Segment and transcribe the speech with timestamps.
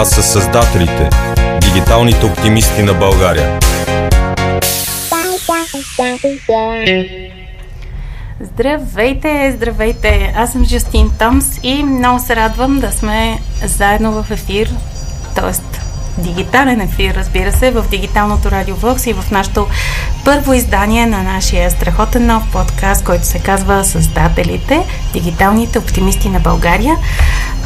[0.00, 1.10] Това са създателите,
[1.60, 3.58] дигиталните оптимисти на България.
[8.40, 10.32] Здравейте, здравейте!
[10.36, 14.70] Аз съм Жустин Томс и много се радвам да сме заедно в ефир,
[15.34, 16.22] т.е.
[16.22, 19.66] дигитален ефир, разбира се, в дигиталното радио Вокс и в нашото
[20.24, 26.96] първо издание на нашия страхотен нов подкаст, който се казва Създателите, дигиталните оптимисти на България.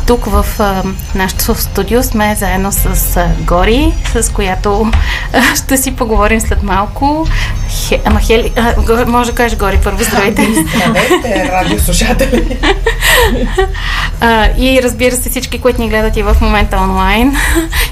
[0.06, 0.82] Тук в а,
[1.14, 4.90] нашото студио сме заедно с а, Гори, с която
[5.32, 7.26] а, ще си поговорим след малко.
[7.68, 10.48] Хе, ама Хели, а, може да кажеш Гори първо, здравейте.
[10.76, 12.58] Здравейте, радиослушатели.
[14.20, 17.36] а, и разбира се всички, които ни гледат и в момента онлайн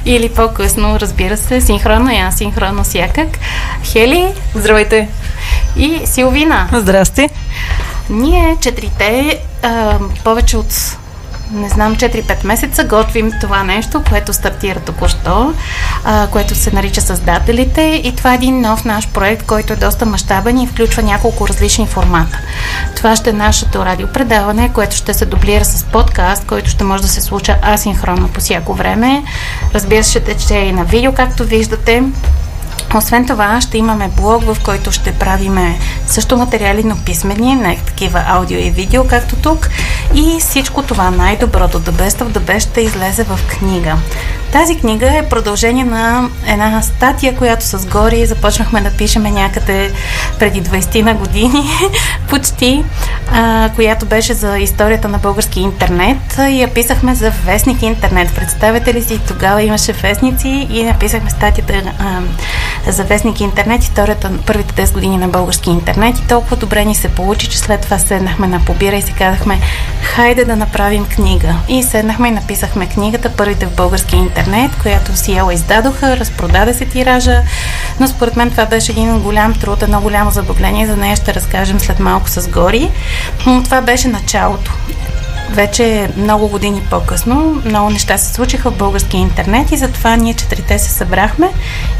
[0.04, 3.28] или по-късно, разбира се, синхронно и асинхронно всякак.
[3.84, 4.34] Хели.
[4.54, 5.08] Здравейте.
[5.76, 6.68] И Силвина.
[6.72, 7.28] Здрасти.
[8.10, 10.96] Ние четирите а, повече от
[11.52, 15.54] не знам, 4-5 месеца готвим това нещо, което стартира току-що,
[16.04, 20.06] а, което се нарича Създателите и това е един нов наш проект, който е доста
[20.06, 22.38] мащабен и включва няколко различни формата.
[22.96, 27.08] Това ще е нашето радиопредаване, което ще се дублира с подкаст, който ще може да
[27.08, 29.22] се случва асинхронно по всяко време.
[29.74, 32.02] Разбира се, ще тече и на видео, както виждате.
[32.94, 38.24] Освен това, ще имаме блог, в който ще правиме също материали, но писмени, не такива
[38.26, 39.68] аудио и видео, както тук.
[40.14, 43.96] И всичко това, най-доброто, The Best of the Best, ще излезе в книга.
[44.52, 49.92] Тази книга е продължение на една статия, която с Гори започнахме да пишеме някъде
[50.38, 51.70] преди 20 на години,
[52.28, 52.84] почти,
[53.32, 58.34] а, която беше за историята на български интернет и я писахме за вестник интернет.
[58.34, 62.20] Представете ли си, тогава имаше вестници и написахме статията а,
[62.86, 66.94] за вестник интернет, историята на първите 10 години на български интернет и толкова добре ни
[66.94, 69.60] се получи, че след това седнахме на побира и си казахме,
[70.02, 71.54] хайде да направим книга.
[71.68, 77.42] И седнахме и написахме книгата Първите в български интернет която Сиела издадоха, разпродаде се тиража,
[78.00, 81.80] но според мен това беше един голям труд, едно голямо забавление, за нея ще разкажем
[81.80, 82.90] след малко с Гори.
[83.46, 84.72] Но това беше началото
[85.50, 90.78] вече много години по-късно много неща се случиха в българския интернет и затова ние четирите
[90.78, 91.48] се събрахме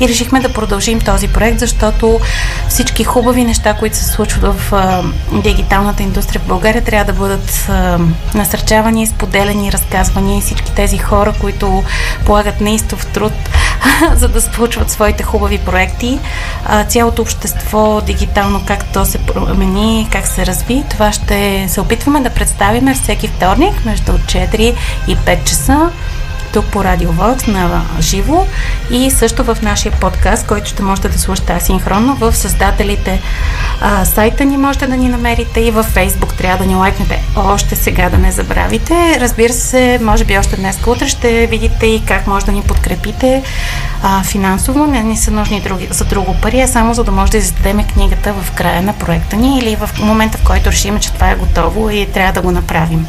[0.00, 2.20] и решихме да продължим този проект, защото
[2.68, 7.66] всички хубави неща, които се случват в а, дигиталната индустрия в България, трябва да бъдат
[7.68, 7.98] а,
[8.34, 11.84] насърчавани, споделени, разказвани и всички тези хора, които
[12.26, 13.32] полагат неистов труд,
[14.14, 16.18] за да случват своите хубави проекти.
[16.66, 22.20] А, цялото общество дигитално, как то се промени, как се разви, това ще се опитваме
[22.20, 24.74] да представим всеки вторник между 4
[25.06, 25.90] и 5 часа
[26.52, 28.46] тук по Радио Вокс на живо
[28.90, 33.20] и също в нашия подкаст, който ще можете да слушате асинхронно в създателите
[33.80, 37.76] а, сайта ни можете да ни намерите и във Фейсбук трябва да ни лайкнете още
[37.76, 39.16] сега да не забравите.
[39.20, 43.42] Разбира се, може би още днес утре ще видите и как може да ни подкрепите
[44.02, 44.86] а, финансово.
[44.86, 47.84] Не ни са нужни други, за друго пари, а само за да може да издадем
[47.84, 51.36] книгата в края на проекта ни или в момента, в който решим, че това е
[51.36, 53.06] готово и трябва да го направим.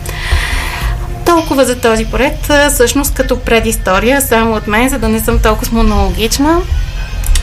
[1.25, 5.71] Толкова за този проект, всъщност като предистория, само от мен, за да не съм толкова
[5.71, 6.61] монологична.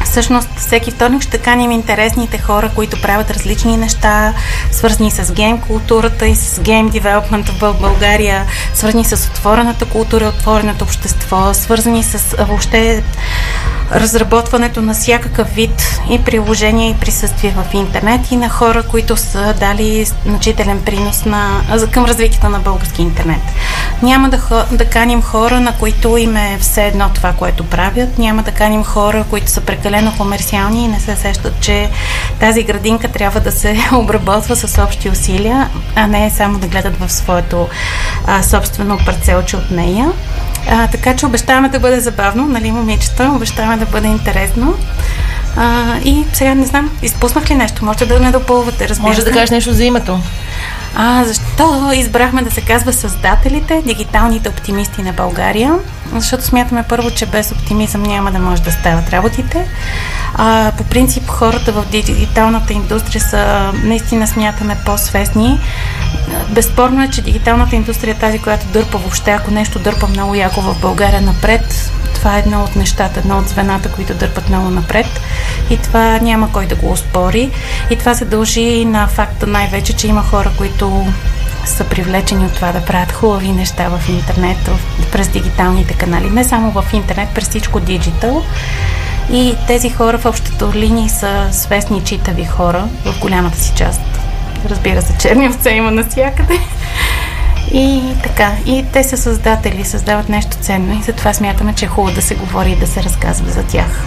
[0.05, 4.35] Всъщност всеки вторник ще каним интересните хора, които правят различни неща,
[4.71, 8.45] свързани с гейм културата и с гейм девелопмент в България,
[8.75, 13.03] свързани с отворената култура, отвореното общество, свързани с въобще
[13.93, 19.55] разработването на всякакъв вид и приложения и присъствие в интернет и на хора, които са
[19.61, 23.43] дали значителен принос на, към развитието на български интернет.
[24.03, 28.19] Няма да, да каним хора, на които им е все едно това, което правят.
[28.19, 31.91] Няма да каним хора, които са прекалено комерциални и не се сещат, че
[32.41, 37.13] тази градинка трябва да се обработва с общи усилия, а не само да гледат в
[37.13, 37.69] своето
[38.27, 40.13] а, собствено парцелче от нея.
[40.71, 43.33] А, така че обещаваме да бъде забавно, нали, момичета?
[43.37, 44.75] Обещаваме да бъде интересно.
[45.57, 47.85] А, и сега не знам, изпуснах ли нещо?
[47.85, 50.21] Можете да ме допълвате, разбира Може да кажеш нещо за името.
[50.95, 55.75] А, защо избрахме да се казва Създателите, дигиталните оптимисти на България?
[56.13, 59.69] Защото смятаме първо, че без оптимизъм няма да може да стават работите.
[60.35, 65.61] А, по принцип хората в дигиталната индустрия са наистина смятаме по-свестни.
[66.51, 70.61] Безспорно е, че дигиталната индустрия е тази, която дърпа въобще, ако нещо дърпа много яко
[70.61, 75.07] в България напред, това е едно от нещата, едно от звената, които дърпат много напред.
[75.71, 77.51] И това няма кой да го успори.
[77.91, 81.07] И това се дължи на факта най-вече, че има хора, които
[81.65, 84.71] са привлечени от това да правят хубави неща в интернет,
[85.13, 86.31] през дигиталните канали.
[86.31, 88.43] Не само в интернет, през всичко диджитал.
[89.33, 94.01] И тези хора в общото линии са свестни читави хора, в голямата си част.
[94.71, 96.59] Разбира се, черни овце има навсякъде.
[97.73, 102.15] И така, и те са създатели, създават нещо ценно и затова смятаме, че е хубаво
[102.15, 104.05] да се говори и да се разказва за тях.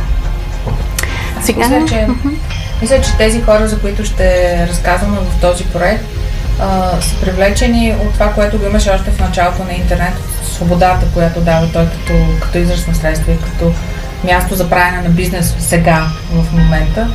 [1.41, 1.67] Сега...
[1.67, 2.07] Мисля, че,
[2.81, 6.05] мисля, че тези хора, за които ще разказваме в този проект,
[6.59, 10.13] а, са привлечени от това, което го имаше още в началото на интернет,
[10.43, 13.73] свободата, която дава той като, като израз на средства и като
[14.23, 17.07] място за правене на бизнес сега, в момента.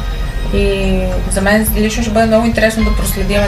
[0.55, 0.99] И
[1.31, 3.41] за мен лично ще бъде много интересно да проследим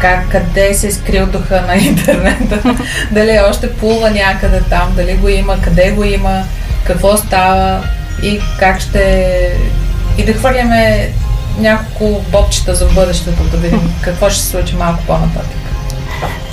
[0.00, 2.76] как, къде се е скрил духа на интернета,
[3.10, 6.42] дали още плува някъде там, дали го има, къде го има,
[6.84, 7.84] какво става
[8.22, 9.26] и как ще...
[10.18, 11.10] И да хвърляме
[11.58, 15.56] няколко бобчета за бъдещето, да видим какво ще се случи малко по-нататък.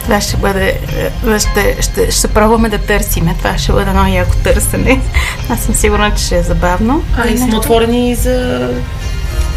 [0.04, 0.80] Това ще бъде,
[1.28, 3.36] е, ще, ще, ще пробваме да търсиме.
[3.38, 5.02] Това ще бъде много яко търсене.
[5.50, 7.04] Аз съм сигурна, че ще е забавно.
[7.18, 8.70] А, и сме отворени за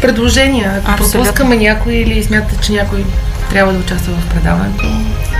[0.01, 0.81] предложения.
[0.85, 3.05] Ако пропускаме някой или смятате, че някой
[3.51, 4.85] трябва да участва в предаването,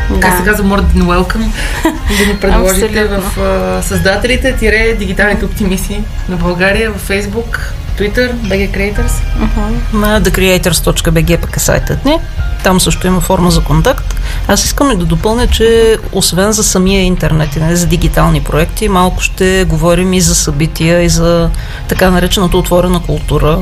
[0.10, 0.19] да.
[0.19, 1.52] как се казва, more than welcome,
[2.19, 7.60] да ни предложите в uh, създателите, тире дигиталните оптимисти на България в Facebook,
[7.98, 9.12] Twitter, BG Creators.
[9.40, 9.94] Uh-huh.
[9.94, 12.18] На thecreators.bg пък е сайтът ни.
[12.63, 14.16] Там също има форма за контакт.
[14.48, 18.90] Аз искам и да допълня, че освен за самия интернет и не за дигитални проекти,
[18.90, 21.50] малко ще говорим и за събития, и за
[21.88, 23.60] така наречената отворена култура,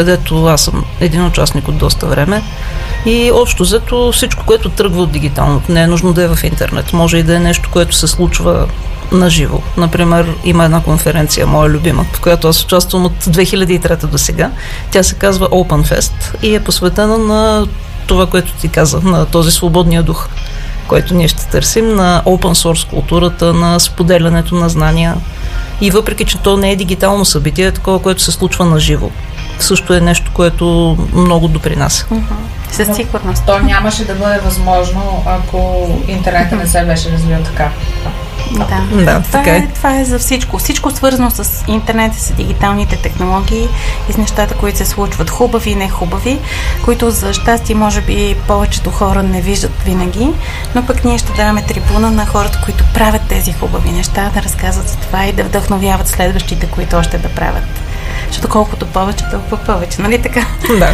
[0.00, 2.42] където аз съм един участник от доста време.
[3.06, 6.92] И общо взето всичко, което тръгва от дигиталното, не е нужно да е в интернет.
[6.92, 8.66] Може и да е нещо, което се случва
[9.12, 9.60] на живо.
[9.76, 14.50] Например, има една конференция, моя любима, в която аз участвам от 2003 до сега.
[14.90, 17.66] Тя се казва Open Fest и е посветена на
[18.06, 20.28] това, което ти каза, на този свободния дух,
[20.88, 25.16] който ние ще търсим, на open source културата, на споделянето на знания.
[25.80, 29.10] И въпреки, че то не е дигитално събитие, е такова, което се случва на живо.
[29.60, 32.06] Също е нещо, което много допринася.
[32.70, 33.42] Със сигурност.
[33.46, 37.70] То нямаше да бъде възможно, ако интернетът не се беше развил така.
[38.50, 38.64] Да,
[39.04, 39.58] да това, така е.
[39.58, 39.68] е.
[39.74, 40.58] това е за всичко.
[40.58, 43.68] Всичко свързано с интернет, с дигиталните технологии
[44.08, 45.30] и с нещата, които се случват.
[45.30, 46.38] Хубави и не хубави,
[46.84, 50.30] които за щастие може би повечето хора не виждат винаги,
[50.74, 54.88] но пък ние ще даваме трибуна на хората, които правят тези хубави неща, да разказват
[54.88, 57.89] за това и да вдъхновяват следващите, които още да правят.
[58.28, 60.46] Защото колкото повече, толкова повече, нали така?
[60.78, 60.90] Да.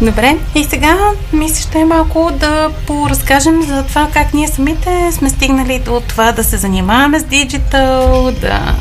[0.00, 0.98] Добре, и сега
[1.32, 6.32] мисля, ще е малко да поразкажем за това как ние самите сме стигнали до това
[6.32, 8.74] да се занимаваме с диджитал, да,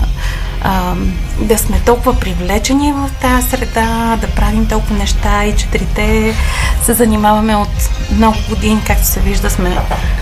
[0.61, 0.93] а,
[1.39, 6.35] да сме толкова привлечени в тази среда, да правим толкова неща и четирите
[6.83, 7.69] се занимаваме от
[8.11, 9.77] много години, както се вижда, сме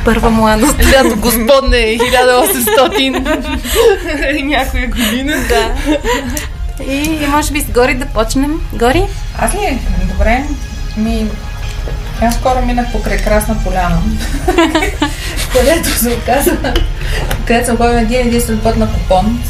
[0.06, 0.80] първа младост.
[0.80, 5.34] Лято господне, 1800 някоя година.
[5.50, 5.76] Да.
[6.88, 8.62] И, и може би с Гори да почнем.
[8.74, 9.04] Гори?
[9.40, 9.80] Аз ли?
[10.12, 10.44] Добре.
[10.98, 11.28] Ми,
[12.22, 14.02] аз скоро минах покрай Красна поляна,
[15.54, 16.58] където се оказа,
[17.46, 19.44] където съм ходила един единствен път на купон,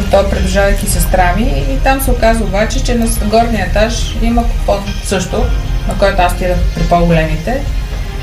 [0.00, 4.48] и той придружавайки сестра ми, и там се оказа обаче, че на горния етаж има
[4.48, 5.44] купон също,
[5.88, 7.62] на който аз отидах при по-големите.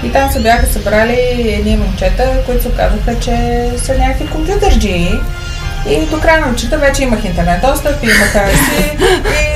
[0.04, 5.12] И там се бяха събрали едни момчета, които се оказаха, че са някакви компютърджии
[5.88, 8.98] и до края на нощта вече имах интернет достъп, имах си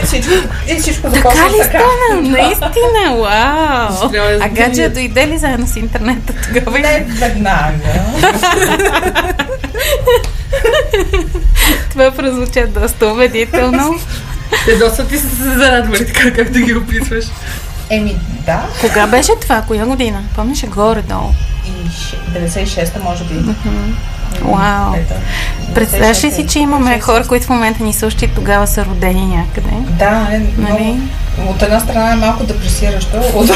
[0.01, 0.33] и всичко,
[0.67, 1.49] и всичко започна така.
[1.49, 1.79] Ли така.
[1.79, 2.21] стана?
[2.21, 4.11] Наистина, вау!
[4.41, 6.79] А гадже дойде ли заедно с интернета тогава?
[6.79, 7.73] Не веднага.
[11.91, 13.99] Това прозвуча доста убедително.
[14.65, 17.25] Те доста ти са се зарадвали, така както ги описваш.
[17.89, 18.65] Еми, да.
[18.81, 19.61] Кога беше това?
[19.61, 20.23] Коя година?
[20.35, 21.33] Помниш горе-долу?
[21.65, 21.89] И
[22.37, 23.33] 96-та, може би.
[23.33, 23.93] Uh-huh.
[24.41, 24.93] Вау!
[25.75, 29.25] Представяш ли си, че имаме хора, които в момента ни слушат и тогава са родени
[29.25, 29.75] някъде?
[29.99, 30.99] Да, е, нали?
[31.49, 33.49] от една страна е малко депресиращо, от,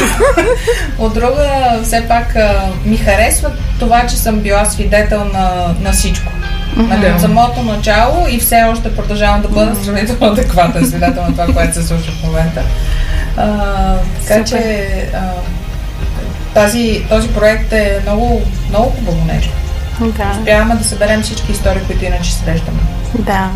[0.98, 2.36] от друга все пак
[2.84, 6.32] ми харесва това, че съм била свидетел на, на всичко.
[6.76, 7.14] Mm-hmm.
[7.14, 11.74] От самото начало и все още продължавам да бъда сравнително адекватен свидетел на това, което
[11.74, 12.62] се случва в момента.
[13.36, 14.60] А, така Супер.
[14.60, 15.30] че а,
[16.54, 19.52] тази, този проект е много, много хубаво нещо.
[20.00, 20.36] Да.
[20.38, 22.78] Успяваме да съберем всички истории, които иначе срещаме.
[23.14, 23.50] Да.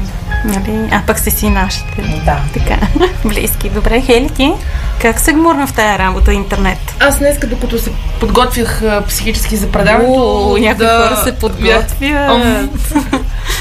[0.45, 0.89] Нали?
[0.91, 2.03] А пък сте си нашите.
[2.25, 2.41] Да.
[2.55, 2.79] Така.
[3.25, 3.71] Близки.
[3.71, 4.53] Добре, Хели, ти?
[5.01, 6.79] Как се гмурна в тая работа интернет?
[7.01, 10.57] Аз днес, докато се подготвях а, психически за предаването...
[10.61, 11.09] някои да...
[11.09, 11.97] хора се подготвят.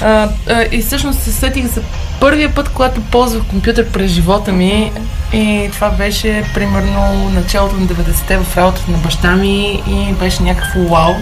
[0.01, 1.81] а, а, и всъщност се сетих за
[2.19, 4.91] първия път, когато ползвах компютър през живота ми
[5.33, 10.79] и това беше примерно началото на 90-те в работата на баща ми и беше някакво
[10.79, 11.13] вау.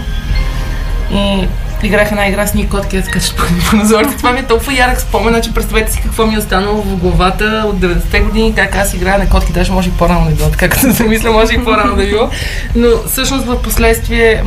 [1.12, 1.48] И
[1.82, 3.36] играх една игра с ни котки, да скачат
[3.70, 4.16] по назорите.
[4.16, 7.64] Това ми е толкова ярък спомен, че представете си какво ми е останало в главата
[7.66, 10.68] от 90-те години, как аз играя на котки, даже може и по-рано да било, така
[10.68, 12.30] като се замисля, може и по-рано да било.
[12.74, 14.44] Но всъщност в последствие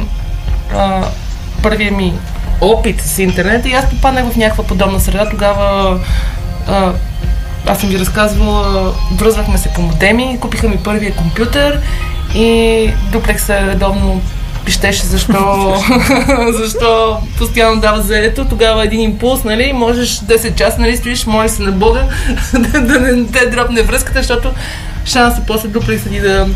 [0.76, 1.04] а,
[1.64, 2.14] първия ми
[2.62, 5.30] опит с интернет и аз попаднах в някаква подобна среда.
[5.30, 6.00] Тогава
[6.68, 6.92] а,
[7.68, 11.80] аз съм ви разказвала, връзвахме се по модеми, купиха ми първия компютър
[12.36, 14.22] и дуплекса редовно
[14.66, 15.76] пищеше защо,
[16.60, 18.46] защо постоянно дава заето.
[18.46, 22.04] Тогава един импулс, нали, можеш 10 часа, нали, стоиш, моли се на Бога
[22.54, 24.52] да, да не те дропне връзката, защото
[25.06, 26.48] шанса после дуплекса ти да,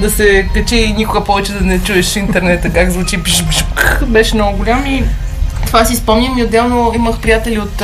[0.00, 3.20] да се качи и никога повече да не чуеш интернета, как звучи,
[4.06, 5.04] беше много голям и
[5.66, 7.82] това си спомням и отделно имах приятели от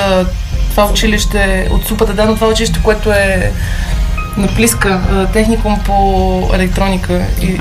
[0.71, 3.53] това училище, от Супата Дано, това училище, което е
[4.37, 5.01] на Плиска,
[5.33, 7.21] техникум по електроника.
[7.43, 7.57] И,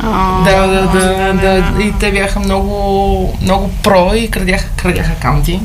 [0.46, 1.84] да, да, да, да.
[1.84, 5.60] И те бяха много, много про и крадяха, крадяха акаунти,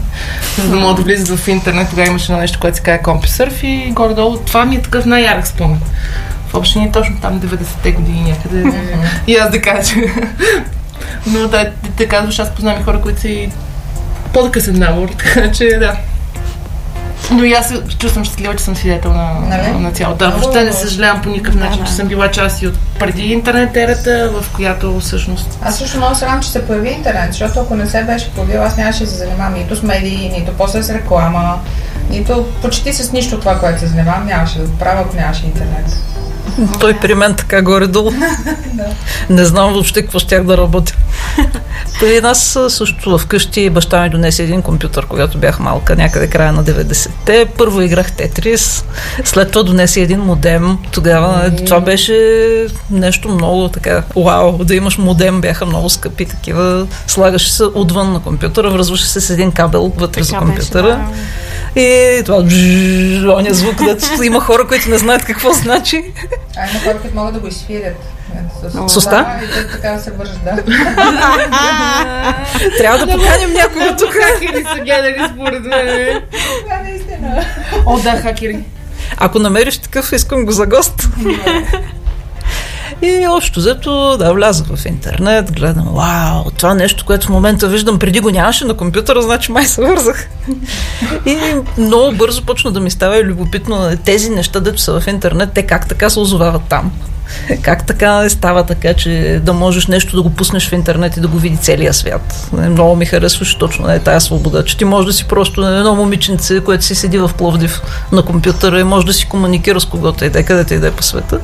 [0.59, 1.91] за да могат да влизат в интернет.
[1.91, 5.47] Тогава имаше едно нещо, което се казва CompuServe и горе-долу това ми е такъв най-ярък
[5.47, 5.81] спомен.
[6.49, 8.79] В общини точно там 90-те години някъде.
[9.27, 9.95] И аз да кажа.
[11.27, 13.51] Но да, ти казваш, аз познавам хора, които са и
[14.33, 15.97] по-късен набор, така че да.
[17.31, 19.79] Но и аз се чувствам щастлива, че съм свидетел на, Нали?
[19.79, 20.19] на цялото.
[20.19, 21.87] Да, въобще не съжалявам по никакъв Да, начин, да.
[21.87, 26.15] че съм била част и от преди интернет ерата, в която всъщност Аз също много
[26.15, 29.11] се радвам, че се появи интернет, защото ако не се беше появил, аз нямаше да
[29.11, 31.59] се занимавам нито с медии, нито после с реклама,
[32.11, 35.97] нито почти с нищо това, което се занимавам, нямаше да го правя, ако нямаше интернет.
[36.81, 38.13] Той при мен така горе-долу.
[39.31, 40.95] Не знам въобще какво щях да работя.
[42.01, 46.65] При нас също вкъщи баща ми донесе един компютър, когато бях малка, някъде края на
[46.65, 47.47] 90-те.
[47.59, 48.85] Първо играх Тетрис,
[49.25, 50.79] след това донесе един модем.
[50.93, 56.87] Тогава нали, това беше нещо много така, вау, да имаш модем, бяха много скъпи такива.
[57.07, 60.89] Слагаше се отвън на компютъра, връзваше се с един кабел вътре за Така беше, компютъра.
[60.89, 61.01] да.
[61.77, 66.05] И това бжж, оня звук, дето има хора, които не знаят какво значи.
[66.57, 67.97] А има хора, които могат да го изфирят.
[68.87, 69.41] С уста?
[69.73, 70.63] Така да се вържат, да.
[72.79, 74.13] Трябва да поканим някого тук.
[74.13, 76.21] хакери са гледали според мен.
[76.69, 77.45] Да, наистина.
[77.87, 78.59] О, да, хакери.
[79.17, 81.09] Ако намериш такъв, искам го за гост.
[83.03, 87.99] И общо взето, да, влязах в интернет, гледам, вау, това нещо, което в момента виждам,
[87.99, 90.29] преди го нямаше на компютъра, значи май се вързах.
[91.27, 91.39] И
[91.79, 95.63] много бързо почна да ми става и любопитно тези неща, дето са в интернет, те
[95.63, 96.93] как така се озовават там.
[97.63, 101.29] Как така става така, че да можеш нещо да го пуснеш в интернет и да
[101.29, 102.49] го види целия свят.
[102.53, 105.95] Не, Много ми харесваше точно е тая свобода, че ти можеш да си просто едно
[105.95, 107.81] момиченце, което си седи в Пловдив
[108.13, 110.87] на компютъра и може да си комуникира с когото и да е, където и да
[110.87, 111.39] е по света.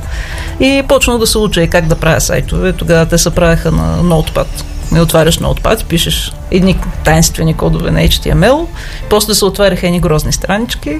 [0.59, 2.73] И почна да се уча и как да правя сайтове.
[2.73, 4.47] Тогава те се правеха на Notepad.
[4.91, 8.65] Не отваряш Notepad, пишеш едни тайнствени кодове на HTML,
[9.09, 10.99] после се отваряха едни грозни странички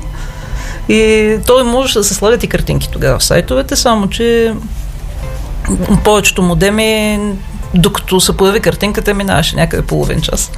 [0.90, 4.54] и той можеше да се слагат и картинки тогава в сайтовете, само че
[6.04, 7.20] повечето модеми
[7.74, 10.52] докато се появи картинката, минаваше някъде половин час.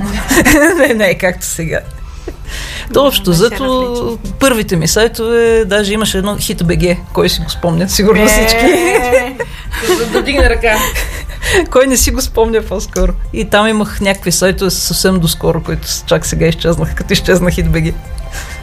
[0.77, 1.79] не, не, както сега.
[2.93, 8.27] То общо, зато първите ми сайтове, даже имаше едно HitBG, кой си го спомня, сигурно
[8.27, 8.65] всички.
[8.65, 9.35] Е,
[10.11, 10.75] Да дигна ръка.
[11.71, 13.13] Кой не си го спомня по-скоро.
[13.33, 17.93] И там имах някакви сайтове съвсем доскоро, които чак сега изчезнаха, като изчезна HitBG.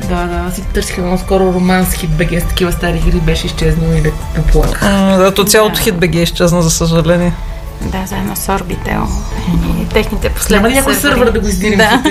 [0.08, 3.46] Да, да, аз си търсих едно скоро романс хит БГ с такива стари игри, беше
[3.46, 4.82] изчезнал и леко поплаках.
[4.82, 7.32] М, Да, то цялото HitBG изчезна, за съжаление.
[7.80, 9.02] Да, заедно с Orbitel
[9.82, 11.78] и техните Няма последни ли някой сървър да го издирим?
[11.78, 12.02] Да.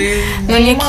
[0.48, 0.84] Но има,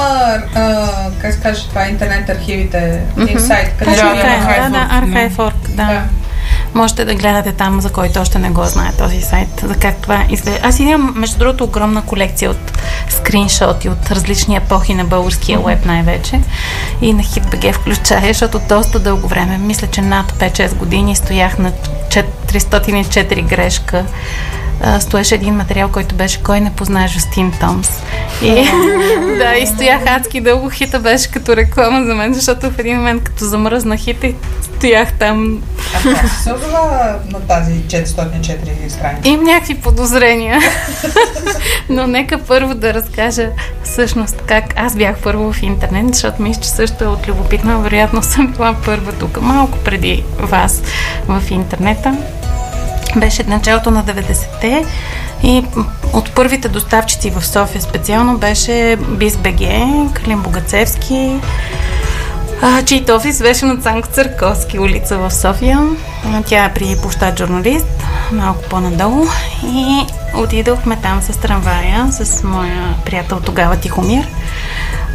[0.55, 0.88] а,
[1.21, 3.01] как се каже това, интернет архивите,
[3.38, 6.03] сайт, където Да, е, да, да, Archive.org, Archive.org, да.
[6.73, 10.25] Можете да гледате там, за който още не го знае този сайт, за как това
[10.29, 10.59] изглежда.
[10.63, 12.71] Аз имам, между другото, огромна колекция от
[13.09, 16.39] скриншоти от различни епохи на българския веб най-вече
[17.01, 21.71] и на HitBG включая, защото доста дълго време, мисля, че над 5-6 години стоях на
[21.71, 24.05] 404 грешка
[24.99, 27.89] стоеше един материал, който беше Кой не познае Жустин Томс.
[28.41, 28.49] И,
[29.38, 30.69] да, и стоях адски дълго.
[30.69, 34.35] Хита беше като реклама за мен, защото в един момент, като замръзна хита, и
[34.79, 35.63] стоях там.
[35.95, 39.29] А си се озова на тази 404 страница.
[39.29, 40.59] Имам някакви подозрения.
[41.89, 43.50] Но нека първо да разкажа
[43.83, 47.81] всъщност как аз бях първо в интернет, защото мисля, че също е от любопитно.
[47.81, 50.81] Вероятно съм била първа тук, малко преди вас
[51.27, 52.17] в интернета.
[53.15, 54.86] Беше началото на 90-те
[55.43, 55.63] и
[56.13, 61.39] от първите доставчици в София специално беше BizBG, Калин Богацевски,
[62.62, 65.80] а, чийто офис беше на Цанко Църковски улица в София.
[66.25, 69.25] А, Тя е при площад журналист, малко по-надолу.
[69.63, 74.28] И отидохме там с трамвая, с моя приятел тогава Тихомир.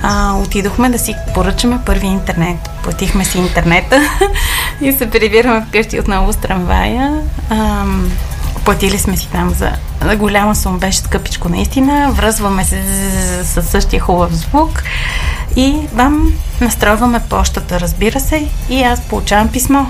[0.03, 2.71] А, отидохме да си поръчаме първи интернет.
[2.83, 4.01] Платихме си интернета
[4.81, 7.21] и се прибираме вкъщи отново с трамвая.
[7.51, 8.11] Ам,
[8.65, 9.71] платили сме си там за,
[10.03, 12.83] за голяма сума, беше скъпичко наистина, връзваме се
[13.45, 14.83] със същия хубав звук
[15.57, 19.79] и бам, настройваме почтата, разбира се, и аз получавам писмо.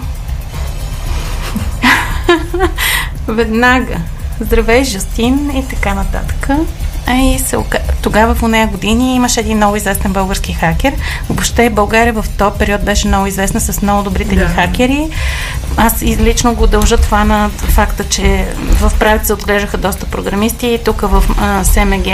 [3.29, 3.97] Веднага.
[4.41, 6.49] Здравей, Жустин и така нататък.
[7.09, 7.57] И се,
[8.05, 10.95] тогава в нея години имаше един много известен български хакер.
[11.29, 14.43] Въобще България в този период беше много известна с много добрите да.
[14.45, 15.09] ни хакери.
[15.77, 21.01] Аз лично го дължа това на факта, че в правица отглеждаха доста програмисти и тук
[21.01, 22.07] в а, СМГ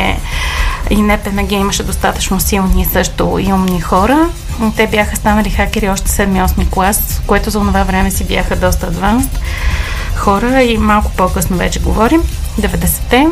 [0.91, 4.29] и НПМГ имаше достатъчно силни също и умни хора.
[4.77, 9.41] Те бяха станали хакери още 7-8 клас, което за това време си бяха доста адванст
[10.17, 12.23] хора и малко по-късно вече говорим,
[12.61, 13.27] 90-те.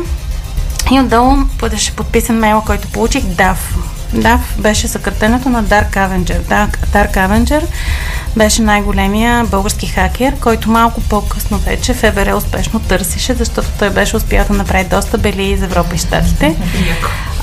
[0.91, 3.57] И отдолу бъдеше подписан мейла, който получих DAF.
[4.15, 6.41] DAF беше съкратенето на Dark Avenger.
[6.93, 7.63] Dark Avenger
[8.35, 14.45] беше най-големия български хакер, който малко по-късно вече ФБР успешно търсеше, защото той беше успял
[14.49, 16.55] да направи доста бели из Европа и Штатите.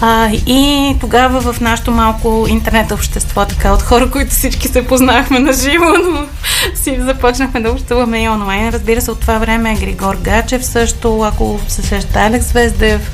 [0.01, 5.39] А, и тогава в нашото малко интернет общество, така от хора, които всички се познахме
[5.39, 6.27] на живо, но
[6.75, 8.69] си започнахме да общуваме и онлайн.
[8.69, 13.11] Разбира се, от това време Григор Гачев също, ако се сеща Алекс Звездев,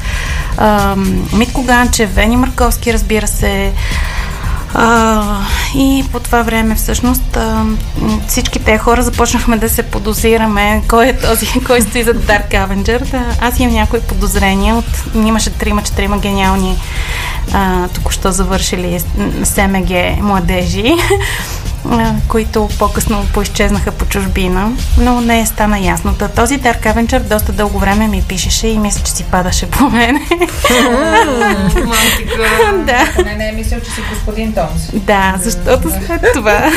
[1.32, 3.41] Митко Ганчев, Вени Марковски, разбира се,
[4.74, 5.22] а,
[5.74, 7.64] и по това време всъщност а,
[8.28, 13.10] всички те хора започнахме да се подозираме кой е този, кой стои зад Dark Avenger.
[13.10, 14.74] Да, аз имам някои подозрения.
[14.74, 14.84] От,
[15.14, 16.76] имаше трима-четирима гениални
[17.52, 19.00] а, току-що завършили
[19.44, 20.94] СМГ младежи,
[22.28, 26.14] които по-късно поизчезнаха по чужбина, но не е стана ясно.
[26.14, 29.90] Та, този Дарк Авенчър доста дълго време ми пишеше и мисля, че си падаше по
[29.90, 30.16] мен.
[32.86, 33.22] да.
[33.24, 34.90] Не, не мисля, че си господин Томс.
[34.92, 36.70] Да, защото след това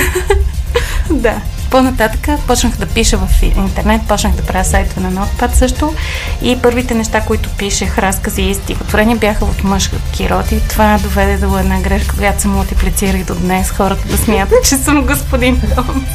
[1.10, 1.42] да.
[1.76, 5.94] По-нататък почнах да пиша в интернет, почнах да правя сайтове на Notepad също
[6.42, 11.38] и първите неща, които пишех, разкази и стихотворения бяха в мъжки род и това доведе
[11.38, 16.06] до една грешка, която се мултиплицирах до днес, хората да смятат, че съм господин Том.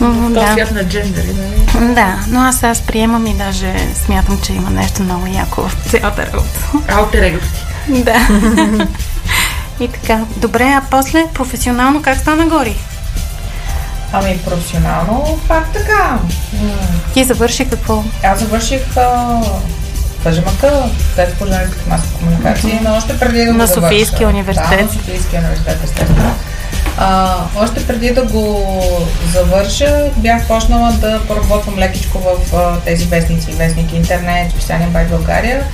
[0.00, 1.94] В свят на джендери, нали?
[1.94, 6.26] Да, но аз аз приемам и даже смятам, че има нещо много яко в цялата
[6.26, 6.60] работа.
[6.88, 7.40] Аутер
[7.88, 8.28] Да.
[9.84, 10.20] и така.
[10.36, 12.76] Добре, а после професионално как стана гори?
[14.12, 16.18] Ами професионално, пак така.
[17.14, 18.04] Ти завърши какво?
[18.22, 18.80] Аз завърших
[21.14, 24.78] където по журналистика масова комуникация, но още преди да на го Софийския университет.
[24.78, 26.34] Да, на Софийския университет, естествено.
[26.98, 28.66] А, още преди да го
[29.32, 35.64] завърша, бях почнала да поработвам лекичко в а, тези вестници, вестники интернет, списания Бай България,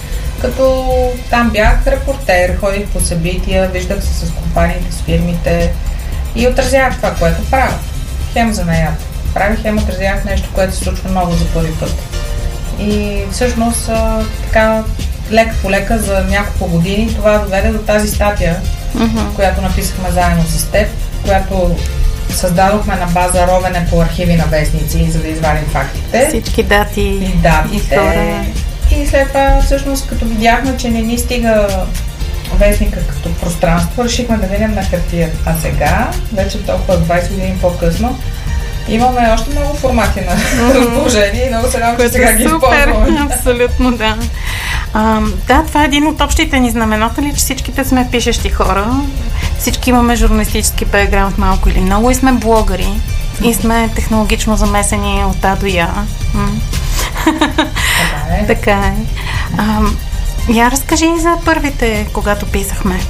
[0.40, 0.84] като
[1.30, 5.72] там бях репортер, ходих по събития, виждах се с компаниите, с фирмите
[6.34, 7.74] и отразявах това, което правя
[8.32, 8.96] хем за нея.
[9.34, 11.94] Правих хем отразявах нещо, което се случва много за първи път.
[12.80, 13.90] И всъщност
[14.44, 14.84] така
[15.30, 18.56] лека по лека за няколко години това доведе до тази статия,
[18.96, 19.34] uh-huh.
[19.34, 20.88] която написахме заедно с теб,
[21.24, 21.76] която
[22.30, 26.26] създадохме на база ровене по архиви на вестници, за да извадим фактите.
[26.28, 27.94] Всички дати и датите.
[27.94, 28.44] И, хора.
[29.02, 31.68] и след това, всъщност, като видяхме, че не ни стига
[32.54, 35.30] вестника като пространство, решихме да видим на хартия.
[35.46, 38.18] А сега, вече толкова 20 години по-късно,
[38.88, 40.36] имаме още много формати на
[40.74, 43.28] разположение и много се радвам, че сега ги използваме.
[43.32, 44.16] Абсолютно, да.
[44.94, 48.86] А, да, това е един от общите ни знамената ли, че всичките сме пишещи хора.
[49.58, 52.88] Всички имаме журналистически бекграунд малко или много и сме блогъри.
[53.44, 55.90] И сме технологично замесени от А до Я.
[57.98, 58.46] Така е.
[58.46, 58.94] така е.
[59.58, 59.80] А,
[60.48, 63.00] я разкажи за първите, когато писахме.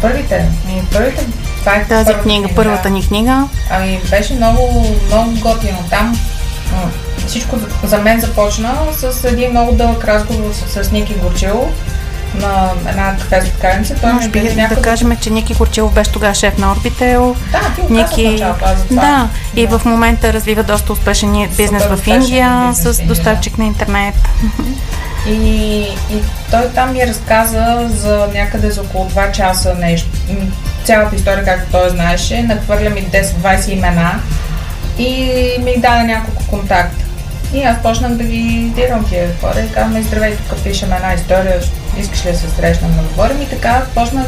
[0.00, 0.48] Първите?
[0.66, 1.26] Ми, първите
[1.58, 3.48] това е Тази книга, книга, първата ни книга.
[3.70, 5.78] Ами беше много, много готино.
[5.90, 6.18] Там
[7.26, 11.70] всичко за мен започна с един много дълъг разговор с, с Ники Горчилов
[12.34, 14.78] на една кафе с Той Може би някакъв...
[14.78, 17.36] да кажем, че Ники Горчилов беше тогава шеф на Орбител.
[17.52, 18.28] Да, ти Ники...
[18.28, 19.02] началото, аз това.
[19.02, 19.28] Да,
[19.60, 19.78] и да.
[19.78, 23.62] в момента развива доста успешен бизнес Супер в Индия, с доставчик да.
[23.62, 24.14] на интернет.
[25.28, 25.34] И,
[26.10, 30.08] и той там ми разказа за някъде за около 2 часа нещо.
[30.84, 34.20] Цялата история, както той знаеше, нахвърля ми 10-20 имена
[34.98, 37.04] и ми даде няколко контакта.
[37.54, 41.60] И аз почнах да ги дирам тия хора и казвам, здравей, тук пишем една история,
[41.98, 44.26] искаш ли да се срещнем да говорим и така почнах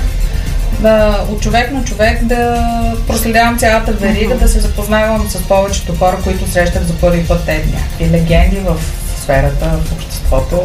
[0.81, 2.65] да, от човек на човек да
[3.07, 4.39] проследявам цялата верига, uh-huh.
[4.39, 8.77] да се запознавам с повечето хора, които срещах за първи път те някакви легенди в
[9.25, 10.61] сферата, в обществото.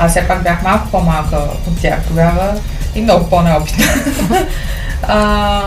[0.00, 1.36] Аз все пак бях малко по-малка
[1.68, 2.54] от тях тогава
[2.94, 3.84] и много по-неопитна.
[5.02, 5.60] а,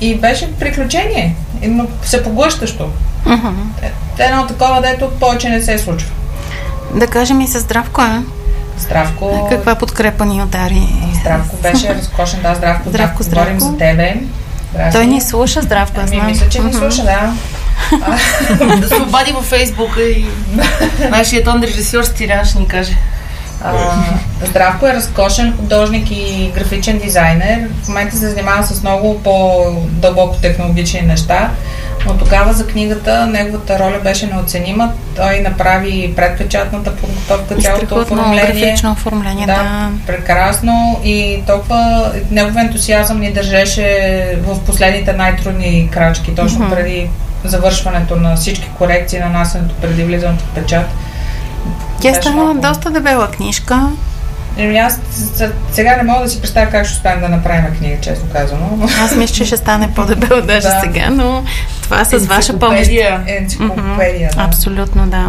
[0.00, 2.90] и беше приключение, но се поглъщащо.
[3.26, 3.52] Uh-huh.
[4.18, 6.10] Едно такова, дето повече не се случва.
[6.94, 8.22] Да кажем и с Здравко, а?
[8.78, 9.46] Здравко.
[9.50, 10.88] Каква подкрепа ни удари?
[11.20, 12.88] Здравко беше разкошен, да, Здравко.
[12.88, 13.72] Здравко, да, Говорим Здравко.
[13.72, 14.16] за тебе.
[14.72, 14.92] Здрасти.
[14.92, 16.26] Той ни слуша, Здравко, аз Ами, знам.
[16.26, 17.32] мисля, че ни слуша, да.
[18.80, 20.26] Да се обади във Фейсбука и
[21.10, 22.92] нашият тон режисьор Стилян ще ни каже.
[23.64, 23.72] А,
[24.46, 27.60] Здравко е разкошен художник и графичен дизайнер.
[27.84, 31.50] В момента се занимава с много по-дълбоко технологични неща,
[32.06, 34.92] но тогава за книгата неговата роля беше неоценима.
[35.16, 38.46] Той направи предпечатната подготовка, цялото оформление.
[38.46, 39.52] графично оформление, да.
[39.52, 43.86] Да, прекрасно и толкова негов ентусиазъм ни държеше
[44.42, 46.74] в последните най-трудни крачки, точно Мгм.
[46.74, 47.08] преди
[47.44, 50.86] завършването на всички корекции, нанасянето преди влизането в печат.
[52.00, 53.88] Тя Беше стана малко- доста дебела книжка.
[54.56, 55.00] Еми аз
[55.72, 58.78] сега не мога да си представя как ще успеем да направим книга, честно казано.
[59.00, 60.80] Аз мисля, че ще стане по-дебела даже Да.
[60.82, 61.44] сега, но
[61.82, 62.78] това с ваша помощ.
[62.78, 63.22] Енциклопедия.
[63.28, 64.42] Енциклопедия, да.
[64.42, 65.28] Абсолютно, да.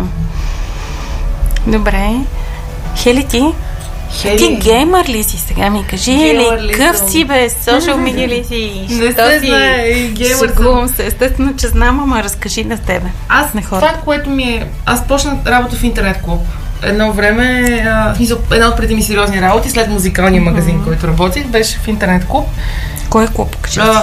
[1.68, 2.10] Добре.
[2.96, 3.44] Хели ти?
[4.14, 4.38] Хели.
[4.38, 6.16] Ти геймър ли си сега ми кажи?
[6.16, 7.08] Геймър Или ли къв съм?
[7.10, 7.50] си бе?
[7.50, 8.86] Социал медиа ли си?
[8.90, 9.48] Не се си?
[9.48, 10.48] знае, геймър съм.
[10.50, 11.06] Шегувам се.
[11.06, 13.08] Естествено, че знам, ама разкажи на тебе.
[13.30, 13.88] Аз на хората.
[13.88, 14.68] това, което ми е...
[14.86, 16.42] Аз почнах работа в интернет клуб.
[16.84, 18.16] Едно време, а,
[18.52, 22.46] една от преди ми сериозни работи, след музикалния магазин, който работих, беше в интернет клуб.
[23.10, 23.58] Кой е клуб?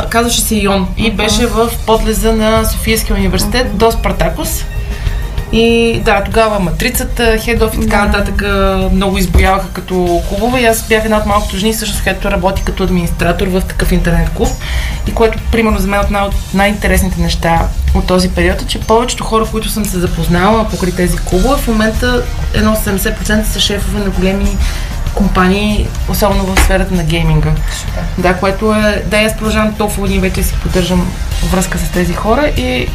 [0.09, 4.64] Казваше се Йон и беше в подлеза на Софийския университет до Спартакус.
[5.53, 8.43] И да, тогава матрицата, хедов и така нататък
[8.93, 12.83] много избояваха като клубове и аз бях една от малкото жени, всъщност, където работи като
[12.83, 14.49] администратор в такъв интернет клуб.
[15.07, 19.25] И което, примерно, за мен е от най-интересните неща от този период е, че повечето
[19.25, 22.23] хора, които съм се запознала покрай тези клубове, в момента
[22.55, 24.57] едно 70% са шефове на големи
[25.15, 27.53] компании, особено в сферата на гейминга.
[27.81, 28.03] Супер.
[28.19, 29.03] Да, което е...
[29.07, 31.13] Да, аз продължавам толкова години вече си поддържам
[31.51, 32.89] връзка с тези хора и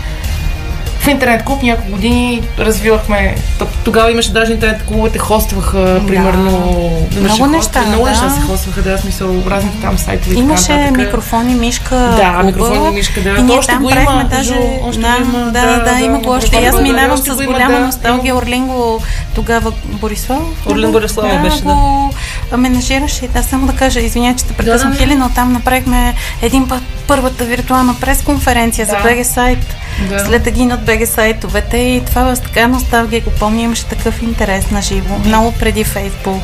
[1.05, 3.35] в интернет клуб няколко години развивахме.
[3.83, 6.49] Тогава имаше даже интернет клубовете хостваха, примерно.
[7.17, 8.09] имаше Много неща, Много да.
[8.09, 10.31] неща се хостваха, да, смисъл разните там сайтове.
[10.31, 10.97] и така Имаше нататък.
[10.97, 12.43] микрофони, мишка, Да, клуба.
[12.43, 13.29] микрофони, мишка, да.
[13.29, 14.55] И ние още там го правихме има, даже...
[14.83, 16.57] Още да, го има, да, да, да, има да, го още.
[16.61, 18.29] И аз да, минавам с го има, голяма да, носталгия.
[18.29, 18.37] има.
[18.39, 19.01] Орлинго,
[19.35, 20.39] тогава Борислав.
[20.65, 21.63] Орлин Борислава да, беше, да.
[21.65, 22.13] го
[22.57, 23.27] менажираше.
[23.27, 25.03] Да, само да кажа, извиня, че те прекъсвам, Да, да.
[25.03, 28.97] Хели, но там направихме един път първата виртуална пресконференция за Да.
[28.99, 29.75] BG сайт.
[30.09, 30.19] Да.
[30.19, 34.71] След един от BG сайтовете и това с така носталгия го помня, имаше такъв интерес
[34.71, 35.15] на живо.
[35.25, 36.41] Много преди Фейсбук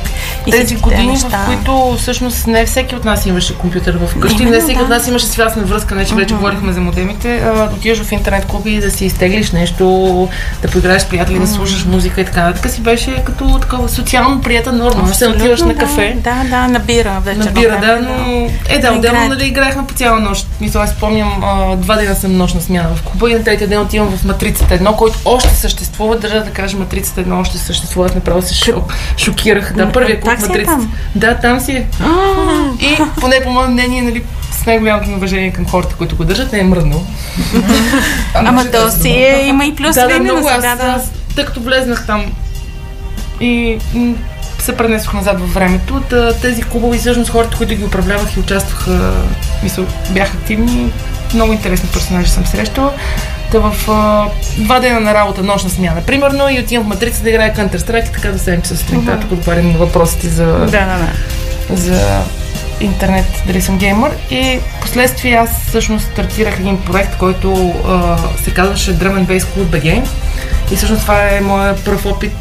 [0.48, 1.28] и тези години, неща.
[1.30, 4.84] в които всъщност не всеки от нас имаше компютър в къщи, не всеки да.
[4.84, 8.80] от нас имаше связна връзка, не че вече говорихме за модемите, отидеш в интернет клуби
[8.80, 10.30] да си изтеглиш нещо,
[10.62, 14.42] да поиграеш с приятели, да слушаш музика и така нататък си беше като такова социално
[14.42, 15.14] приятна норма.
[15.14, 15.80] Ще отиваш на да.
[15.80, 16.18] кафе.
[16.24, 17.40] Да, да, набира вече.
[17.40, 18.48] Набира, да, но...
[18.70, 20.48] Е, да, отделно нали, играехме по цяла нощ.
[20.62, 23.82] Мисля, аз спомням, а, два дена съм нощна смяна в клуба и на третия ден
[23.82, 26.18] отивам в Матрицата едно, който още съществува.
[26.18, 28.06] Държа да кажа, Матрицата едно още съществува.
[28.06, 29.74] Аз направо се шок, шокирах.
[29.76, 30.66] Да, първия клуб е Матрицата.
[30.66, 30.94] там?
[31.16, 31.88] Да, там си е.
[32.80, 34.24] И поне по мое мнение, нали,
[34.62, 37.06] с най-голямото уважение към хората, които го държат, не е мръднал.
[38.34, 40.48] Ама то си е, има и плюс да, да, много.
[40.48, 42.26] Аз, аз, тъй като влезнах там
[43.40, 43.78] и
[44.60, 49.14] се пренесох назад във времето, та, тези клубови, всъщност хората, които ги управлявах и участваха,
[49.64, 50.92] мисля, бяха активни.
[51.34, 52.94] Много интересни персонажи съм срещала.
[53.52, 57.30] Та в а, два дена на работа, нощна смяна, примерно, и отивам в Матрица да
[57.30, 60.98] играя Counter-Strike и така до 7 часа сутринта, тук отговарям на въпросите за, Да, да,
[60.98, 61.76] да.
[61.78, 62.22] за
[62.82, 64.12] интернет, дали съм геймър.
[64.32, 69.66] И последствие аз всъщност стартирах един проект, който а, се казваше Drum and Bass Club
[69.66, 70.08] BG.
[70.72, 72.34] И всъщност това е моят първ опит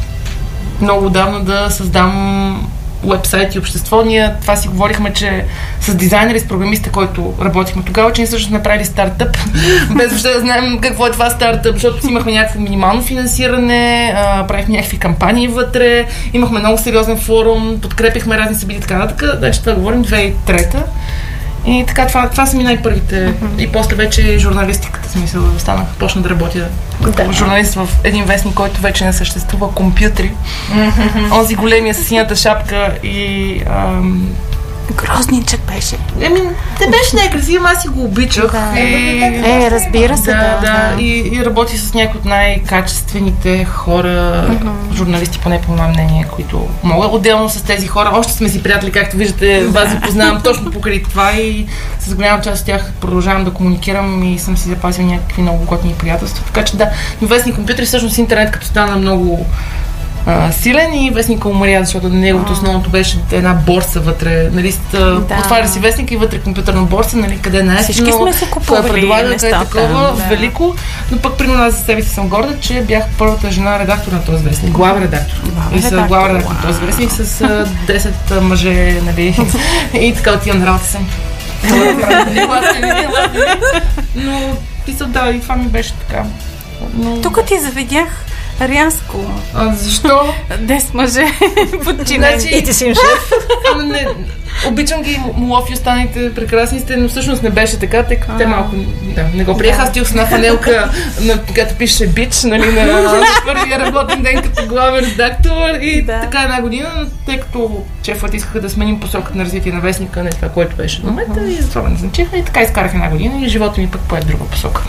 [0.81, 2.71] много давно да създам
[3.03, 4.01] вебсайт и общество.
[4.01, 5.45] Ние това си говорихме, че
[5.81, 9.37] с дизайнер и с програмиста, който работихме тогава, че ние всъщност направили стартъп,
[9.95, 14.75] без въобще да знаем какво е това стартъп, защото имахме някакво минимално финансиране, а, правихме
[14.75, 19.37] някакви кампании вътре, имахме много сериозен форум, подкрепихме разни събития и така нататък.
[19.39, 20.83] Значи това говорим 2003
[21.65, 23.33] и така, това, това са ми най-първите.
[23.57, 26.67] И после вече журналистиката, смисъл, станах, почна да работя
[27.15, 30.31] като журналист в един вестник, който вече не съществува, компютри.
[31.33, 33.61] Онзи големия с синята шапка и...
[33.69, 34.29] Ам...
[34.95, 35.97] Грозничък беше.
[36.21, 36.39] Еми,
[36.79, 38.51] те беше най-красив, аз си го обичах.
[38.51, 38.79] Да.
[38.79, 39.23] И...
[39.45, 40.93] Е, разбира се, да, да.
[40.95, 41.01] да.
[41.01, 44.45] И, и работи с някои от най-качествените хора,
[44.93, 47.07] журналисти, поне по мое мнение, които мога.
[47.07, 51.03] Отделно с тези хора, още сме си приятели, както виждате, вас ви познавам точно покрай
[51.03, 51.67] това и
[51.99, 55.93] с голяма част от тях продължавам да комуникирам и съм си запазил някакви много готини
[55.93, 56.45] приятелства.
[56.45, 56.89] Така че да,
[57.21, 59.45] но вестни компютри, всъщност интернет като стана много
[60.25, 64.49] а, силен и вестника умря, защото неговото основното беше една борса вътре.
[64.51, 65.37] Нали, да.
[65.39, 67.77] Отваря си вестник и вътре компютърна борса, нали, къде не е.
[67.77, 70.23] Всички сме си купували предлага, къде е такова, да.
[70.29, 70.75] велико.
[71.11, 74.23] Но пък при нас за себе си съм горда, че бях първата жена редактор на
[74.25, 74.71] този вестник.
[74.71, 75.35] Главен редактор.
[75.53, 79.35] Главен и с редактор, главен редактор на този вестник с а, 10 мъже, нали.
[79.93, 81.07] и така отивам на работа съм.
[82.33, 83.57] Не ласка, не ласка.
[84.15, 86.23] Но писал, да, и това ми беше така.
[86.93, 88.25] Но, Тук ти завидях
[88.61, 89.17] рязко.
[89.53, 90.33] а, защо?
[90.59, 91.25] Дес мъже
[91.83, 92.39] подчинени.
[92.39, 93.31] Значи- И ти си им шеф.
[93.73, 94.07] Ама не,
[94.67, 98.45] обичам ги, Мулов и останалите прекрасни сте, но всъщност не беше така, тъй като те
[98.45, 99.81] малко да, не го приеха.
[99.81, 104.41] Аз стих с една фанелка, на, като пише бич, нали, на, на първия работен ден
[104.43, 106.21] като главен редактор и Да.
[106.21, 107.71] така една година, но тъй като
[108.05, 111.41] шефът искаха да сменим посоката на развитие на вестника, не това, което беше до момента
[111.43, 114.25] и затова ме назначиха и така изкарах една година и живота ми пък пое в
[114.25, 114.81] друга посока.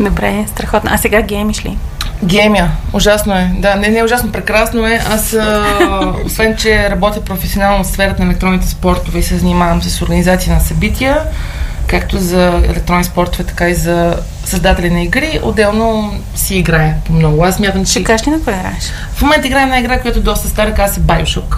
[0.00, 0.90] Добре, страхотно.
[0.92, 1.76] А сега геймиш ли?
[2.24, 2.70] Геймия.
[2.92, 3.52] Ужасно е.
[3.58, 5.00] Да, не, не е ужасно, прекрасно е.
[5.10, 5.64] Аз, а,
[6.26, 10.60] освен, че работя професионално в сферата на електронните спортове и се занимавам с организация на
[10.60, 11.18] събития,
[11.86, 17.44] както за електронни спортове, така и за създатели на игри, отделно си играя по много.
[17.44, 18.84] Аз мятам, че Ще кажеш ли на какво играеш?
[19.14, 21.56] в момента играем една игра, която е доста стара, казва се Bioshock.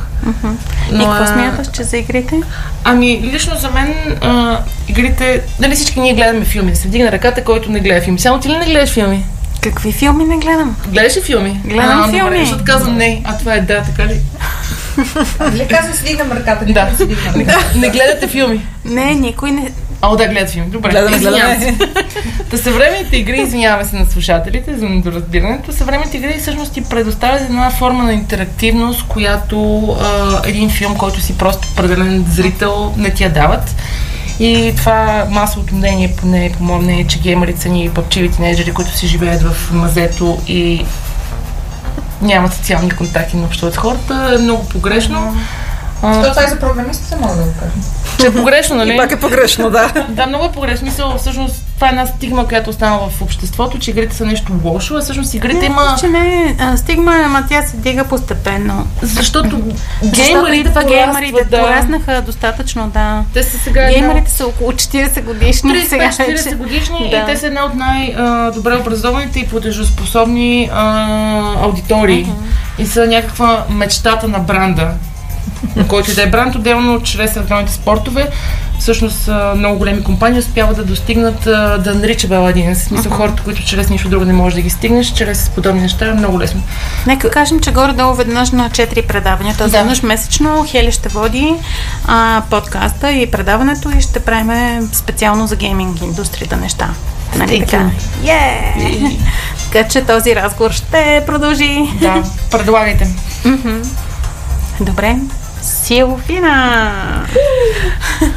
[0.92, 2.40] И какво смяташ, че за игрите?
[2.84, 5.42] Ами, лично за мен а, игрите...
[5.60, 8.18] Нали всички ние гледаме филми, да се вдигне ръката, който не гледа филми.
[8.18, 9.24] Само ти ли не гледаш филми?
[9.60, 10.76] Какви филми не гледам?
[10.88, 11.60] Гледаш ли филми?
[11.64, 12.20] Гледам а, филми.
[12.20, 14.20] Добре, защото казвам не, а това е да, така ли?
[15.40, 16.90] Нали казвам, си дигнам ръката, не Да.
[17.76, 18.66] Не гледате филми.
[18.84, 19.72] Не, никой не...
[20.02, 20.70] А, да, гледат филми.
[20.70, 20.90] Добре.
[20.90, 21.74] Гледаме, извинявам се.
[22.50, 27.70] Та съвременните игри, извиняваме се на слушателите за недоразбирането, съвременните игри всъщност ти предоставят една
[27.70, 33.30] форма на интерактивност, която а, един филм, който си просто определен зрител не ти я
[33.30, 33.74] дават.
[34.40, 39.06] И това масовото мнение, поне по мое мнение, че геймерите ни пъпчиви тинейджери, които си
[39.06, 40.86] живеят в мазето и
[42.22, 45.36] нямат социални контакти, не общуват с хората, е много погрешно.
[46.02, 47.72] А, То това и за програмистите мога да го кажа.
[48.20, 48.94] че е погрешно, нали?
[48.94, 49.92] И пак е погрешно, да.
[50.08, 50.78] Да, много е погрешно.
[50.78, 54.94] Смисъл, всъщност, това е една стигма, която остана в обществото, че игрите са нещо лошо,
[54.96, 55.96] а всъщност игрите Не, има...
[56.00, 58.86] че не, а, стигма, ама тя се дига постепенно.
[59.02, 59.62] Защото
[60.02, 61.60] Защото геймерите идва геймерите да.
[61.60, 63.22] пораснаха достатъчно, да.
[63.34, 63.98] Те са сега една...
[63.98, 65.84] Геймерите са около 40 годишни.
[65.88, 66.56] сега 35-40 вече.
[66.56, 67.16] годишни Да.
[67.16, 72.26] и те са една от най-добре образованите и платежоспособни а, аудитории.
[72.78, 74.90] И са някаква мечтата на бранда.
[75.76, 78.28] На който да е бранд, отделно чрез електронните спортове,
[78.78, 81.40] всъщност много големи компании успяват да достигнат
[81.84, 82.74] да нарича Audience.
[82.74, 86.06] В смисъл хората, които чрез нищо друго не можеш да ги стигнеш, чрез подобни неща
[86.06, 86.62] е много лесно.
[87.06, 89.68] Нека кажем, че горе-долу веднъж на 4 предавания, т.е.
[89.68, 89.78] Да.
[89.78, 91.54] веднъж месечно Хели ще води
[92.06, 96.88] а, подкаста и предаването и ще правим специално за гейминг индустрията неща.
[97.36, 97.90] Нали така?
[98.22, 99.16] Yeah!
[99.72, 101.78] така че този разговор ще продължи.
[102.00, 103.08] Да, предлагайте.
[104.80, 105.16] Добре.
[105.86, 106.92] Силвина!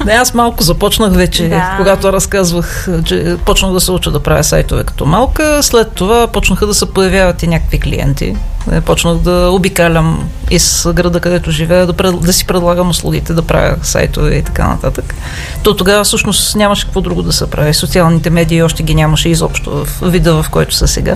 [0.05, 1.73] Не, аз малко започнах вече, Да.
[1.77, 5.63] когато разказвах, че почнах да се уча да правя сайтове като малка.
[5.63, 8.35] След това почнаха да се появяват и някакви клиенти.
[8.71, 13.41] Е, Почнах да обикалям из града, където живея, да, пред, да си предлагам услугите, да
[13.41, 15.15] правя сайтове и така нататък.
[15.63, 17.73] То тогава всъщност нямаше какво друго да се прави.
[17.73, 21.15] Социалните медии още ги нямаше изобщо в вида, в който са сега.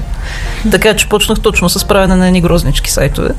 [0.72, 3.30] Така че почнах точно с правене на едни грознички сайтове.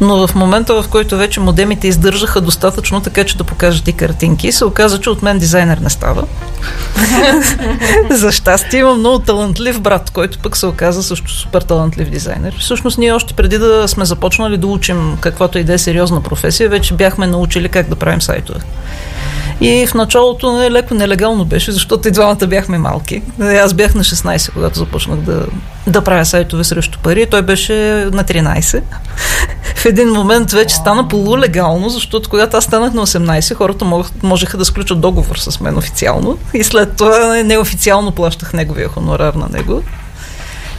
[0.00, 4.52] Но в момента, в който вече модемите издържаха достатъчно, така че да покажат и картинки,
[4.52, 6.24] се оказа, че от мен дизайнер не става.
[8.10, 12.56] За щастие имам много талантлив брат, който пък се оказа също супер талантлив дизайнер.
[12.60, 16.68] Всъщност ние още преди да сме започнали да учим каквато и да е сериозна професия,
[16.68, 18.60] вече бяхме научили как да правим сайтове.
[19.60, 23.22] И в началото не, леко нелегално беше, защото и двамата бяхме малки.
[23.40, 25.46] Аз бях на 16, когато започнах да,
[25.86, 27.26] да правя сайтове срещу пари.
[27.30, 27.72] Той беше
[28.12, 28.82] на 13.
[29.76, 34.58] В един момент вече стана полулегално, защото когато аз станах на 18, хората мог, можеха
[34.58, 36.38] да сключат договор с мен официално.
[36.54, 39.82] И след това неофициално плащах неговия хонорар на него.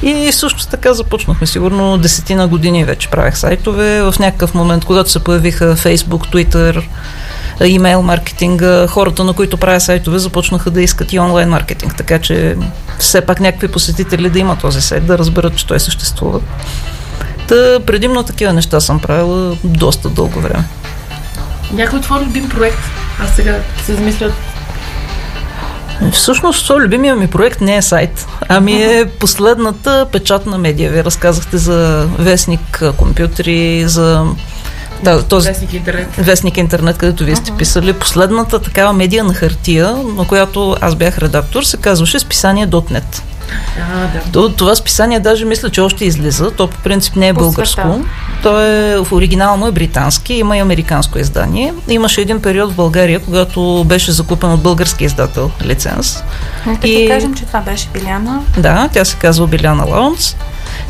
[0.01, 1.47] И всъщност така започнахме.
[1.47, 4.01] Сигурно десетина години вече правех сайтове.
[4.01, 6.83] В някакъв момент, когато се появиха Facebook, Twitter,
[7.65, 12.57] имейл маркетинга, хората, на които правя сайтове, започнаха да искат и онлайн маркетинг, така че
[12.99, 16.39] все пак някакви посетители да има този сайт, да разберат, че той съществува.
[17.47, 20.63] Та, предимно такива неща съм правила доста дълго време.
[21.73, 22.79] Някой твой любим проект?
[23.23, 24.31] Аз сега се замисля.
[26.11, 30.91] Всъщност, любимия ми проект не е сайт, ами е последната печатна медия.
[30.91, 34.25] Вие разказахте за вестник компютри, за
[35.03, 36.07] да, този Вестник интернет.
[36.17, 37.93] вестник интернет, където вие сте писали.
[37.93, 43.21] Последната такава медия на хартия, на която аз бях редактор, се казваше списание .net.
[43.79, 44.31] А, да.
[44.33, 46.51] То, това списание даже мисля, че още излиза.
[46.51, 47.81] То по принцип не е По българско.
[47.81, 47.99] света.
[48.43, 51.73] То е в оригинално е британски, има и американско издание.
[51.87, 56.23] Имаше един период в България, когато беше закупен от български издател лиценз.
[56.65, 58.41] Нека И- кажем, че това беше Биляна.
[58.57, 60.35] Да, тя се казва Биляна Лаунс.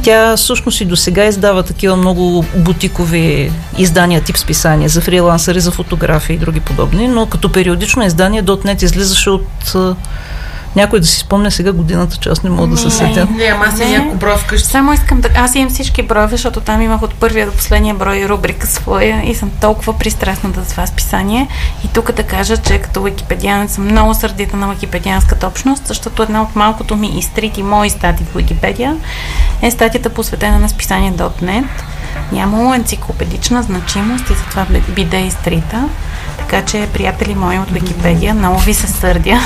[0.03, 5.71] Тя всъщност и до сега издава такива много бутикови издания, тип списания за фрилансъри, за
[5.71, 9.75] фотографии и други подобни, но като периодично издание Дотнет излизаше от
[10.75, 12.91] някой да си спомня сега годината, че аз не мога да се Не.
[12.91, 13.27] сетя.
[13.31, 13.85] Не, ама аз Не.
[13.85, 14.69] имам няколко броя вкъщи.
[14.69, 15.29] Само искам да...
[15.35, 19.35] Аз имам всички броеве, защото там имах от първия до последния брой рубрика своя и
[19.35, 21.47] съм толкова пристрастна за това списание.
[21.85, 26.41] И тук да кажа, че като википедианец съм много сърдита на википедианската общност, защото една
[26.41, 28.95] от малкото ми изтрити мои статии в Википедия
[29.61, 31.65] е статията посветена на списание.net.
[32.31, 35.89] Нямало енциклопедична значимост и затова биде изтрита.
[36.39, 39.39] Така че, приятели мои от Википедия, много ви се сърдя,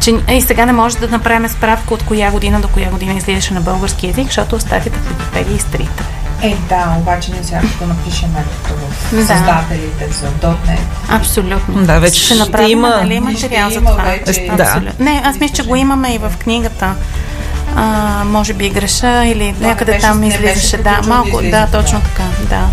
[0.00, 3.54] че и сега не може да направим справка от коя година до коя година излизаше
[3.54, 6.04] на български язик, защото статията в Википедия е изтрита.
[6.42, 9.26] Е, да, обаче ние сега като напишем като в Да.
[9.26, 10.78] създателите за .NET.
[11.10, 11.74] Абсолютно.
[11.76, 12.88] Да, вече ще ще направим има.
[12.88, 14.02] нали, Ще материал за има това.
[14.04, 14.48] вече.
[14.56, 14.62] Да.
[14.62, 15.04] Абсолютно.
[15.04, 16.94] Не, аз мисля, че го имаме и в книгата.
[17.76, 20.76] А, може би греша или Но някъде там излизаше.
[20.76, 22.66] Да, да малко, да, точно така, да.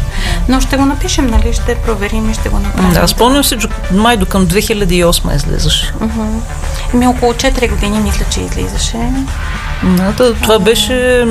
[0.50, 1.54] Но ще го напишем, нали?
[1.54, 2.94] Ще проверим и ще го направим.
[2.94, 5.94] Да, спомням си, че май до към 2008 излизаше.
[6.02, 6.40] Мгм.
[6.94, 8.98] Еми, около 4 години мисля, че излизаше.
[9.84, 11.26] Да, да, това беше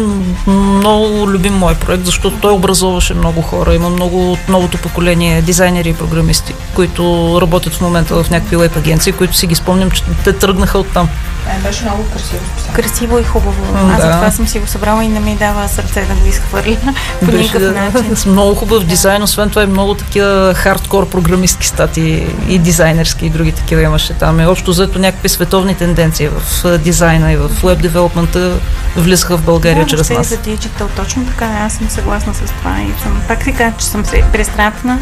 [0.47, 3.75] много любим мой проект, защото той образоваше много хора.
[3.75, 8.77] Има много от новото поколение дизайнери и програмисти, които работят в момента в някакви веб
[8.77, 11.09] агенции, които си ги спомням, че те тръгнаха от там.
[11.49, 12.41] Е, беше много красиво.
[12.73, 13.73] Красиво и хубаво.
[13.73, 14.07] М, Аз да.
[14.07, 16.77] затова съм си го събрала и не ми дава сърце да го изхвърля
[17.21, 18.17] по Беше никакъв да, начин.
[18.17, 23.31] с много хубав дизайн, освен това и много такива хардкор програмистки статии и дизайнерски и
[23.31, 24.41] други такива имаше там.
[24.41, 28.53] И общо взето някакви световни тенденции в дизайна и в веб девелопмента
[28.97, 30.29] влизаха в България да, чрез нас.
[30.29, 31.47] за диджитал, точно така.
[31.47, 34.99] Аз съм съгласна с това и съм, пак си кажа, че съм се пристрастна,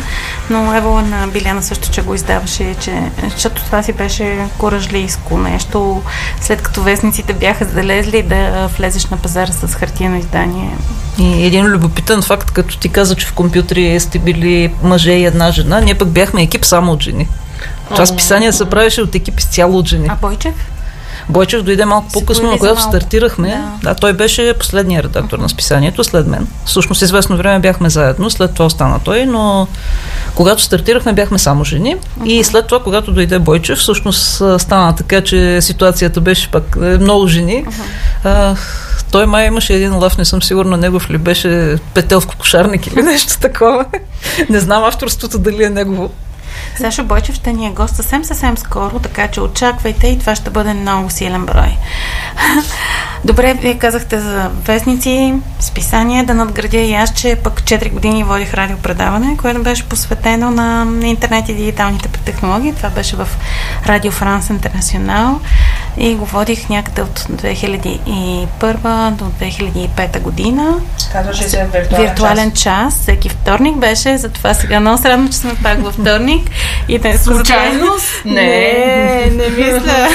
[0.51, 3.03] но Евала на Биляна също, че го издаваше, че,
[3.33, 6.03] защото това си беше коражлийско нещо,
[6.41, 10.77] след като вестниците бяха залезли да влезеш на пазара с хартиено издание.
[11.19, 15.53] И един любопитен факт, като ти каза, че в компютри сте били мъже и една
[15.53, 17.29] жена, ние пък бяхме екип само от жени.
[17.91, 20.07] Това списание се правеше от екип изцяло от жени.
[20.11, 20.55] А Бойчев?
[21.29, 22.91] Бойчев дойде малко по-късно, за когато малко.
[22.91, 23.49] стартирахме.
[23.49, 23.89] Да.
[23.89, 23.95] Да.
[23.95, 26.47] той беше последният редактор на списанието след мен.
[26.65, 29.67] Всъщност известно време бяхме заедно, след това остана той, но
[30.35, 35.61] когато стартирахме бяхме само жени и след това, когато дойде Бойчев, всъщност стана така, че
[35.61, 37.67] ситуацията беше пак е, много жени.
[38.25, 38.57] А,
[39.11, 43.03] той май имаше един лав, не съм сигурна негов ли беше петел в кокошарник или
[43.03, 43.85] нещо такова.
[44.51, 46.11] не знам авторството дали е негово.
[46.77, 50.51] Сашо Бойчев ще ни е гост съвсем съвсем скоро, така че очаквайте и това ще
[50.51, 51.77] бъде много силен брой.
[53.25, 58.55] Добре, вие казахте за вестници, списания, да надградя и аз, че пък 4 години водих
[58.55, 62.75] радиопредаване, което беше посветено на интернет и дигиталните технологии.
[62.75, 63.29] Това беше в
[63.87, 65.41] Радио Франс Интернационал
[65.97, 68.49] и го водих някъде от 2001
[69.11, 70.75] до 2005 година.
[71.13, 72.63] Казваше се виртуален, Виртуален час.
[72.63, 72.95] час.
[72.95, 76.51] Всеки вторник беше, затова сега много се радвам, че сме пак във вторник.
[76.89, 78.07] И сме Случайност?
[78.17, 80.09] затова- Не, не мисля.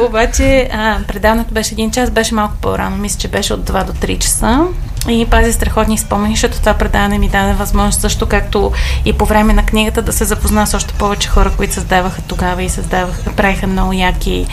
[0.00, 2.96] Обаче а, предаването беше един час, беше малко по-рано.
[2.96, 4.64] Мисля, че беше от 2 до 3 часа.
[5.08, 8.72] И пази страхотни спомени, защото това предаване ми даде възможност също както
[9.04, 12.62] и по време на книгата да се запозна с още повече хора, които създаваха тогава
[12.62, 14.46] и създаваха, правиха много яки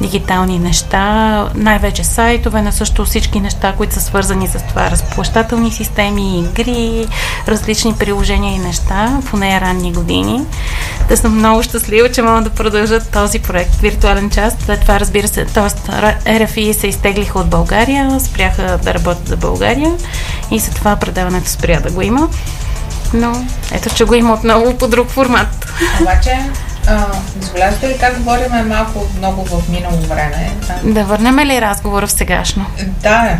[0.00, 6.38] дигитални неща, най-вече сайтове, на също всички неща, които са свързани с това, разплащателни системи,
[6.38, 7.06] игри,
[7.48, 10.40] различни приложения и неща нея ранни години.
[11.08, 14.56] Да съм много щастлива, че мога да продължа този проект, виртуален час.
[14.64, 15.68] След това, разбира се, т.е.
[16.28, 19.91] RFI се изтеглиха от България, спряха да работят за България
[20.50, 22.28] и за това предаването спря да го има.
[23.14, 25.66] Но ето, че го има отново по друг формат.
[26.00, 26.38] Обаче,
[26.86, 27.06] а,
[27.40, 30.50] забелязвате ли как говорим малко много в минало време?
[30.68, 32.66] А, Да върнем ли разговора в сегашно?
[33.02, 33.36] Да,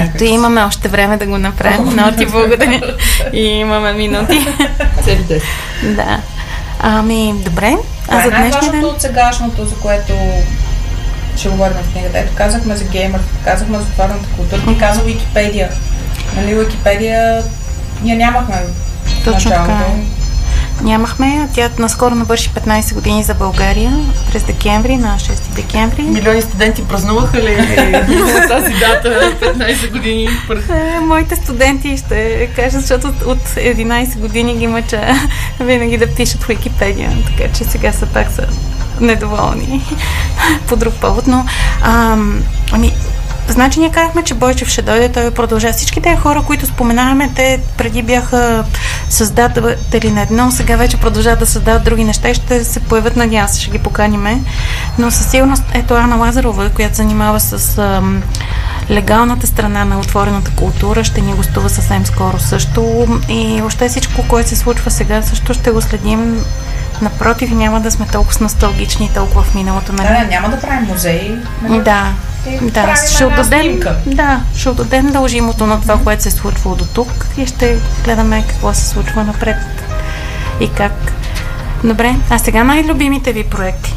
[0.00, 1.84] Ето имаме още време да го направим.
[1.84, 2.96] Много ти благодаря.
[3.32, 4.46] И имаме минути.
[5.04, 5.42] Цели 10.
[5.84, 6.20] Да.
[6.80, 7.76] Ами, добре.
[8.04, 8.84] Това А е за днешния най-важното ден?
[8.84, 10.12] от сегашното, за което
[11.36, 12.18] ще говорим в книгата.
[12.18, 15.68] Ето казахме за геймърите, казахме за отворената култура, ти каза Википедия.
[16.36, 17.42] Нали, Википедия
[18.02, 18.56] ние нямахме
[19.24, 19.60] Точно така.
[19.60, 19.92] началото.
[19.92, 20.22] е.
[20.82, 21.48] Нямахме.
[21.54, 23.98] Тя наскоро навърши 15 години за България
[24.32, 26.02] през декември, на 6 декември.
[26.02, 30.28] Милиони студенти празнуваха ли на тази дата 15 години?
[30.70, 35.00] Е, моите студенти ще кажат, защото от, от 11 години ги мъча
[35.60, 38.46] винаги да пишат в Википедия, така че сега са пак са
[39.00, 39.94] недоволни
[40.68, 41.26] по друг повод.
[41.26, 41.44] Но,
[41.82, 42.92] ам, ами,
[43.48, 45.72] значи ние казахме, че Бойчев ще дойде, той продължава.
[45.72, 48.64] Всички тези хора, които споменаваме, те преди бяха
[49.08, 53.48] създатели на едно, сега вече продължават да създават други неща и ще се появят, надявам
[53.48, 54.40] се, ще ги поканиме.
[54.98, 58.22] Но със сигурност, ето Ана Лазарова, която занимава с ам,
[58.90, 63.06] легалната страна на отворената култура, ще ни гостува съвсем скоро също.
[63.28, 66.44] И въобще всичко, което се случва сега, също ще го следим
[67.02, 69.92] Напротив, няма да сме толкова носталгични и толкова в миналото.
[69.92, 70.08] Нали?
[70.08, 71.38] Да, няма да правим музей.
[71.62, 71.82] Нали?
[71.82, 72.12] Да.
[72.62, 77.26] Да, ще отдадем, да, ще отдадем дължимото на това, което се е случвало до тук
[77.36, 79.56] и ще гледаме какво се случва напред
[80.60, 81.12] и как.
[81.84, 83.94] Добре, а сега най-любимите ви проекти?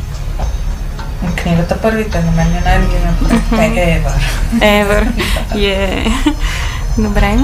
[1.36, 3.14] Книгата първите, на мен е най-любимия
[3.50, 4.14] проект е Ever.
[4.60, 5.08] Ever,
[5.54, 6.14] yeah.
[6.98, 7.38] Добре.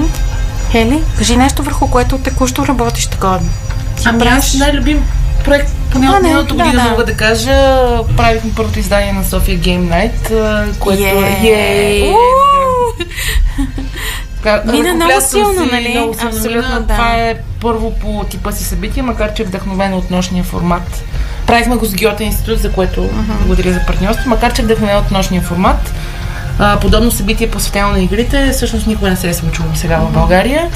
[0.70, 3.40] Хели, кажи нещо върху което текущо работиш такова.
[4.04, 5.04] Ами аз най-любим
[5.44, 6.90] проект, поне от миналото година да, да.
[6.90, 7.52] мога да кажа,
[8.16, 12.14] правихме първото издание на София Game Night, което е...
[14.64, 15.88] Мина много силно, нали?
[15.88, 16.86] Много силно Абсолютно, да.
[16.86, 21.04] Това е първо по типа си събитие, макар че е вдъхновено от нощния формат.
[21.46, 23.46] Правихме го с Геота институт, за което uh-huh.
[23.46, 25.92] благодаря за партньорство, макар че е вдъхновено от нощния формат.
[26.58, 30.68] А, подобно събитие посветено на игрите всъщност никога не се е случило сега в България.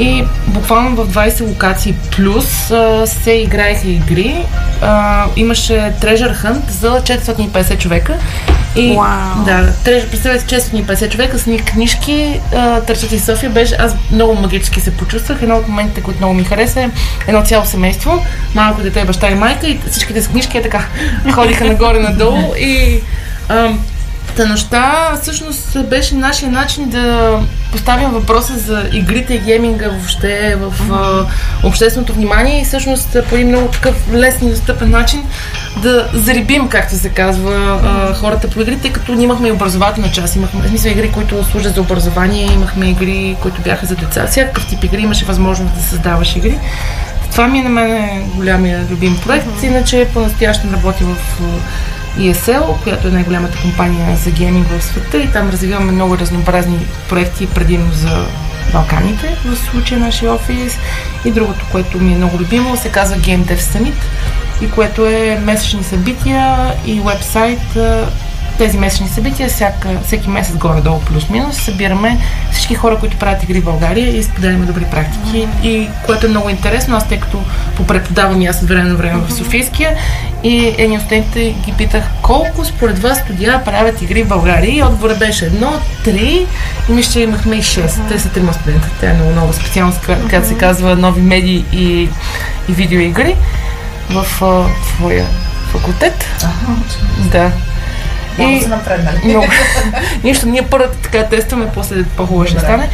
[0.00, 4.36] И буквално в 20 локации плюс а, се играеха игри.
[4.82, 8.18] А, имаше Treasure Hunt за 450 човека.
[8.76, 9.44] И, wow.
[9.44, 12.40] Да, представете 450 човека с ни книжки,
[12.86, 13.50] търсят из София.
[13.50, 15.42] Беше, аз много магически се почувствах.
[15.42, 16.90] Едно от моментите, които много ми хареса е
[17.26, 18.24] едно цяло семейство,
[18.54, 20.84] малко дете, баща и майка и всичките с книжки е така
[21.32, 23.00] ходиха нагоре-надолу и
[23.48, 23.68] а,
[24.36, 27.38] Та нощта всъщност беше нашия начин да
[27.72, 31.26] поставим въпроса за игрите и гейминга въобще в mm-hmm.
[31.64, 35.22] общественото внимание и всъщност по един много такъв лесен и достъпен начин
[35.82, 37.80] да зарибим, както се казва,
[38.20, 40.36] хората по игрите, тъй като ние имахме и образователна част.
[40.36, 44.26] Имахме, смисъл, игри, които служат за образование, имахме игри, които бяха за деца.
[44.26, 46.58] Всякакъв тип игри имаше възможност да създаваш игри.
[47.30, 49.46] Това ми е на мен голямия любим проект.
[49.46, 49.66] Mm-hmm.
[49.66, 51.40] Иначе по-настоящем работя в
[52.18, 57.46] ESL, която е най-голямата компания за гейминг в света и там развиваме много разнообразни проекти,
[57.46, 58.26] предимно за
[58.72, 60.78] Балканите, в случая нашия офис.
[61.24, 63.94] И другото, което ми е много любимо, се казва Game Dev Summit
[64.62, 67.76] и което е месечни събития и вебсайт
[68.60, 72.18] тези месечни събития, всяка, всеки месец горе-долу плюс-минус, събираме
[72.52, 75.48] всички хора, които правят игри в България и споделяме добри практики.
[75.62, 77.42] И което е много интересно, аз тъй като
[77.76, 79.96] попреподавам и аз от време на време в Софийския
[80.42, 84.82] и едни от студентите ги питах колко според вас студия правят игри в България и
[84.82, 85.72] отговорът беше едно,
[86.04, 86.46] три
[86.88, 88.00] и мисля, че имахме и шест.
[88.08, 88.88] Те са трима студента.
[89.00, 92.08] Тя е много нова специалност, която се казва нови медии и,
[92.68, 93.36] и видеоигри
[94.10, 94.24] в
[94.82, 95.26] твоя
[95.72, 96.24] факултет.
[96.42, 96.76] Ага,
[97.32, 97.52] да.
[98.40, 99.20] Много и, се напреднали.
[99.24, 99.46] Много.
[100.24, 102.88] Нищо, ние първата така тестваме, после по-хубаво ще стане.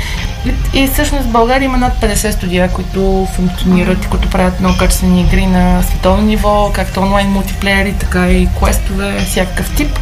[0.74, 4.78] И, и всъщност в България има над 50 студия, които функционират и които правят много
[4.78, 9.98] качествени игри на световно ниво, както онлайн мултиплеери, така и квестове, всякакъв тип.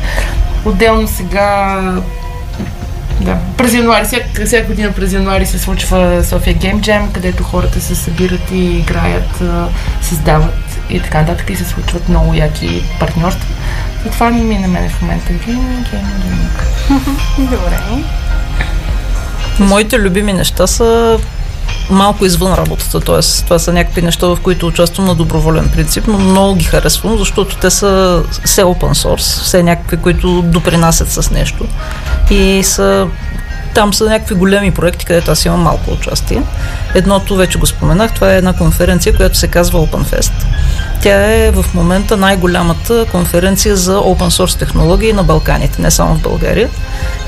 [0.64, 1.80] Отделно сега
[3.20, 3.36] да.
[3.56, 7.94] През януари, всяка, всяка година през януари се случва София Game Jam, където хората се
[7.94, 9.42] събират и играят,
[10.02, 13.54] създават и така нататък и се случват много яки партньорства.
[14.06, 15.32] И това ми е на мен в момента.
[15.32, 16.66] Гейминг, гейминг,
[17.38, 17.80] Добре.
[19.58, 21.18] Моите любими неща са
[21.90, 23.42] малко извън работата, т.е.
[23.44, 27.56] това са някакви неща, в които участвам на доброволен принцип, но много ги харесвам, защото
[27.56, 31.66] те са все open source, все някакви, които допринасят с нещо
[32.30, 33.08] и са
[33.74, 36.42] там са някакви големи проекти, където аз имам малко участие.
[36.94, 40.32] Едното вече го споменах, това е една конференция, която се казва OpenFest.
[41.02, 46.22] Тя е в момента най-голямата конференция за open source технологии на Балканите, не само в
[46.22, 46.68] България.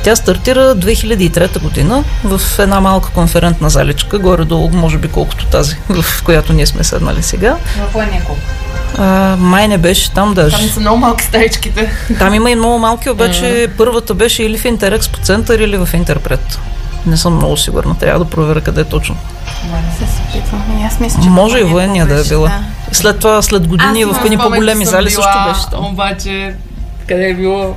[0.03, 6.23] Тя стартира 2003 година в една малка конферентна заличка, горе-долу, може би колкото тази, в
[6.25, 7.57] която ние сме седнали сега.
[7.93, 8.41] В няколко.
[8.99, 10.57] А, май не беше там даже.
[10.57, 11.91] Там са много малки стаичките.
[12.19, 13.71] Там има и много малки, обаче mm.
[13.77, 15.89] първата беше или в Интерекспо център, или в
[16.37, 16.59] Интерпред.
[17.07, 19.17] Не съм много сигурна, трябва да проверя къде е точно.
[20.87, 22.49] Аз мисля, че Може и военния да е била.
[22.49, 22.95] Да.
[22.95, 25.85] След това, след години в едни по-големи зали също беше там.
[25.85, 26.55] Обаче,
[27.09, 27.77] къде е било?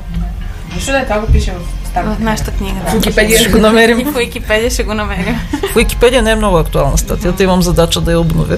[0.76, 2.80] Нищо да е, това го пише в в нашата книга.
[2.88, 4.00] В Википедия ще го намерим.
[4.00, 5.40] И в Википедия ще го намерим.
[5.72, 8.58] В Википедия не е много актуална статията, имам задача да я обновя.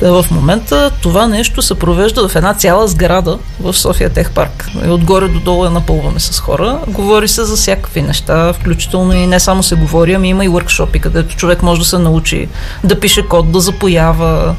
[0.00, 4.68] В момента това нещо се провежда в една цяла сграда в София Тех парк.
[4.86, 6.78] И отгоре до долу я напълваме с хора.
[6.88, 10.98] Говори се за всякакви неща, включително и не само се говори, ами има и въркшопи,
[10.98, 12.48] където човек може да се научи
[12.84, 14.54] да пише код, да запоява,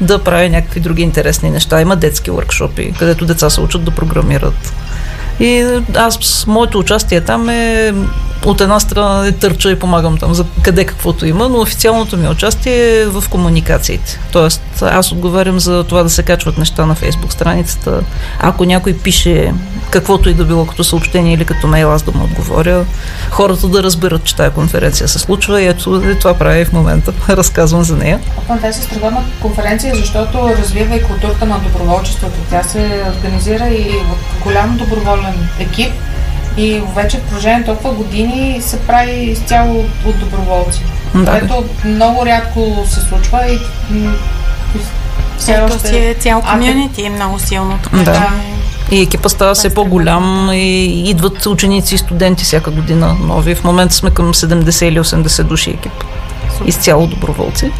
[0.00, 1.80] да прави някакви други интересни неща.
[1.80, 4.72] Има детски въркшопи, където деца се учат да програмират.
[5.40, 7.94] И аз моето участие там е
[8.44, 12.28] от една страна не търча и помагам там за къде каквото има, но официалното ми
[12.28, 14.20] участие е в комуникациите.
[14.32, 18.00] Тоест, аз отговарям за това да се качват неща на фейсбук страницата.
[18.38, 19.52] Ако някой пише
[19.90, 22.84] каквото и да било като съобщение или като мейл, аз да му отговоря.
[23.30, 26.72] Хората да разберат, че тази конференция се случва и ето и това правя и в
[26.72, 27.12] момента.
[27.28, 28.20] Разказвам за нея.
[28.42, 32.38] Това е страхотна конференция, защото развива и културата на доброволчеството.
[32.50, 35.92] Тя се организира и от голям доброволен екип,
[36.56, 40.82] и вече в продължение толкова години се прави изцяло от доброволци.
[41.14, 41.30] Да.
[41.30, 43.58] Което много рядко се случва и
[45.38, 45.88] все Ето още...
[45.88, 47.78] си е цял комьюнити, е много силно.
[47.82, 48.30] Така, да.
[48.90, 53.54] И екипа става все по-голям и идват ученици и студенти всяка година нови.
[53.54, 55.92] В момента сме към 70 или 80 души екип.
[56.66, 57.70] Изцяло доброволци.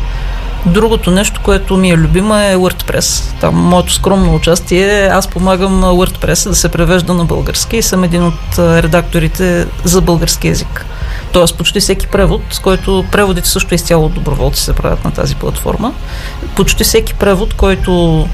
[0.66, 3.40] Другото нещо, което ми е любимо е WordPress.
[3.40, 8.24] Там моето скромно участие, аз помагам WordPress да се превежда на български и съм един
[8.24, 10.86] от редакторите за български язик.
[11.32, 15.34] Тоест почти всеки превод, с който преводите също изцяло от доброволци се правят на тази
[15.34, 15.92] платформа.
[16.56, 18.26] Почти всеки превод, който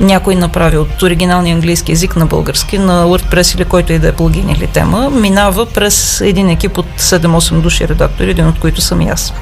[0.00, 4.12] някой направи от оригиналния английски язик на български, на WordPress или който и да е
[4.12, 9.00] плагин или тема, минава през един екип от 7-8 души редактори, един от които съм
[9.00, 9.32] и аз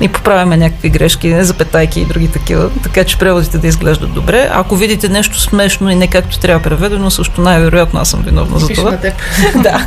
[0.00, 4.48] и поправяме някакви грешки, запетайки и други такива, така че преводите да изглеждат добре.
[4.52, 8.68] Ако видите нещо смешно и не както трябва преведено, също най-вероятно аз съм виновна за
[8.68, 8.90] това.
[9.62, 9.86] да.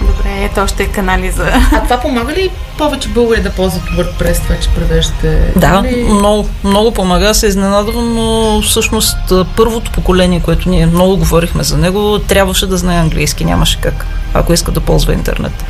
[0.00, 1.50] Добре, ето още е канали за...
[1.72, 5.52] А това помага ли повече българи да ползват WordPress, това, че превеждате?
[5.56, 6.04] Да, или...
[6.04, 7.34] много, много помага.
[7.34, 9.16] Се изненадвам, но всъщност
[9.56, 13.44] първото поколение, което ние много говорихме за него, трябваше да знае английски.
[13.44, 15.64] Нямаше как, ако иска да ползва интернет.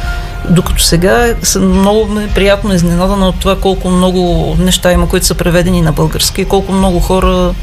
[0.50, 5.82] Докато сега съм много приятно изненадана от това колко много неща има, които са преведени
[5.82, 7.54] на български и колко много хора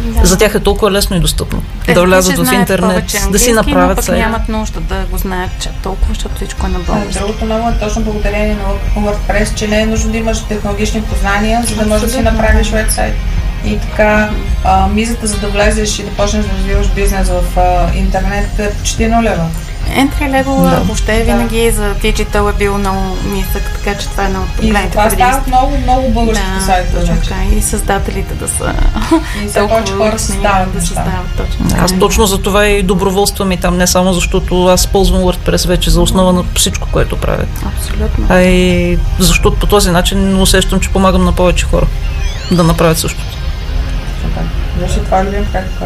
[0.00, 0.26] да.
[0.26, 1.62] За тях е толкова лесно и достъпно.
[1.86, 5.68] Те, да влязат в интернет, да си направят пък нямат нужда да го знаят че
[5.82, 7.18] толкова, защото всичко е на български.
[7.18, 11.62] Другото много е точно благодарение на WordPress, че не е нужно да имаш технологични познания,
[11.68, 13.14] за да можеш да си направиш вебсайт.
[13.64, 14.30] И така,
[14.64, 18.70] а, мизата за да влезеш и да почнеш да развиваш бизнес в а, интернет е
[18.70, 19.46] почти нулева.
[19.90, 20.80] Entry level да.
[20.80, 21.24] въобще да.
[21.24, 24.86] винаги за диджитал е бил много нисък, така че това е едно от проблемите.
[24.86, 27.00] И това стават много, много български да, сайтове.
[27.00, 27.34] Точно така.
[27.56, 28.74] И създателите да са
[29.44, 30.72] и за повече хора създават.
[30.72, 31.66] Да създават точно.
[31.78, 35.90] Аз точно за това и доброволствам и там, не само защото аз ползвам WordPress вече
[35.90, 37.48] за основа на всичко, което правят.
[37.76, 38.26] Абсолютно.
[38.28, 41.86] А и защото по този начин усещам, че помагам на повече хора
[42.50, 43.36] да направят същото.
[44.78, 45.78] Виж, това е любим проект,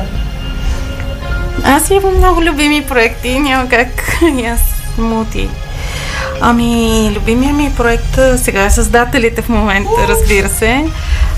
[1.64, 3.88] аз имам много любими проекти, няма как
[4.38, 4.60] и аз
[4.98, 5.48] мути.
[6.40, 10.84] Ами, любимия ми проект сега е създателите в момента, разбира се.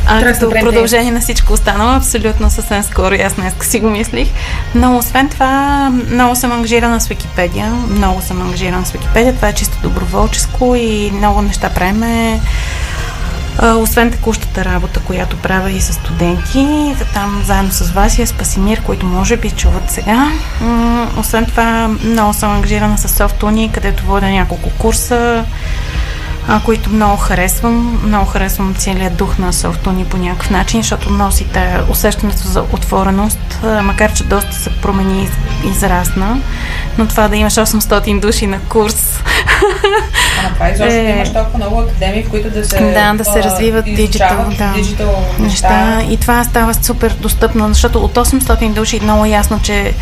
[0.07, 4.29] А като продължение на всичко останало, абсолютно съвсем скоро, аз днес си го мислих.
[4.75, 7.71] Но освен това, много съм ангажирана с Википедия.
[7.71, 9.35] Много съм ангажирана с Википедия.
[9.35, 12.41] Това е чисто доброволческо и много неща правиме
[13.63, 18.83] освен текущата работа, която правя и с студенти, там заедно с вас и е Спасимир,
[18.83, 20.29] които може би чуват сега.
[21.19, 25.45] Освен това, много съм ангажирана с Софтуни, където водя няколко курса
[26.49, 28.01] а, които много харесвам.
[28.05, 33.83] Много харесвам целият дух на Софтуни по някакъв начин, защото носите усещането за отвореност, а,
[33.83, 35.29] макар че доста се промени
[35.65, 36.41] и израсна.
[36.99, 39.21] Но това да имаш 800 души на курс.
[40.45, 41.15] А това изобщо е...
[41.17, 44.73] имаш толкова много академии, в които да се Да, да се развиват диджитал, да.
[44.73, 46.03] диджитал неща.
[46.11, 49.95] И това става супер достъпно, защото от 800 души много ясно, че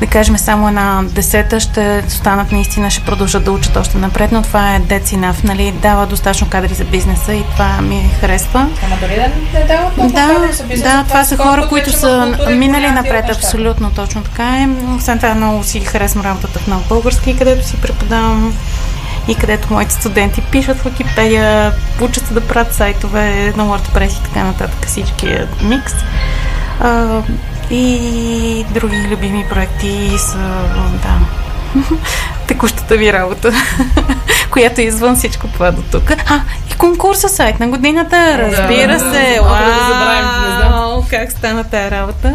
[0.00, 4.42] да кажем само една десета ще станат наистина, ще продължат да учат още напред, но
[4.42, 5.72] това е децинав, нали?
[5.82, 8.68] Да, дава достатъчно кадри за бизнеса и това ми харесва.
[8.86, 10.96] Ама дори да не дават много да, кадри за бизнеса.
[10.96, 14.68] Да, това са хора, които са минали напред, абсолютно точно така е.
[14.96, 18.54] Освен това много си харесвам работата в нов български, където си преподавам
[19.28, 24.22] и където моите студенти пишат в Википедия, учат се да правят сайтове на WordPress и
[24.22, 25.92] така нататък, всичкия микс.
[26.80, 27.22] А,
[27.70, 30.38] и други любими проекти са,
[31.02, 31.18] да,
[32.50, 33.52] текущата ви работа,
[34.50, 36.10] която е извън всичко това до тук.
[36.10, 36.40] А,
[36.70, 39.38] и конкурса сайт на годината, разбира да, се.
[39.42, 41.02] Да, да, да забравим, не знам.
[41.10, 42.34] Как стана тая работа.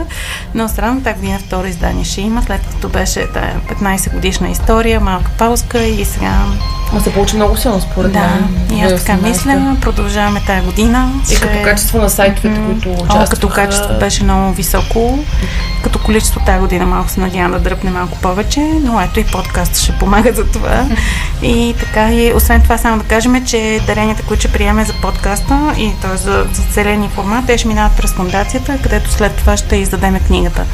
[0.53, 4.99] Но странно тази година второ издание ще има, след като беше тая 15 годишна история,
[4.99, 6.31] малка пауска и сега
[6.93, 8.47] а се получи много силно, според да, мен.
[8.67, 9.77] Да, и аз така мисля.
[9.81, 11.11] Продължаваме тази година.
[11.31, 11.41] И че...
[11.41, 12.65] като качество на сайтовете, mm-hmm.
[12.65, 13.23] които участваха.
[13.23, 15.19] О, като качество беше много високо.
[15.83, 19.77] като количество тази година малко се надявам да дръпне малко повече, но ето и подкаст
[19.77, 20.85] ще помага за това.
[21.41, 25.73] И така, и освен това само да кажем, че даренията, които ще приеме за подкаста
[25.77, 26.17] и т.е.
[26.17, 30.65] за, за целени формат, те ще минават през фундацията, където след това ще издадеме книгата.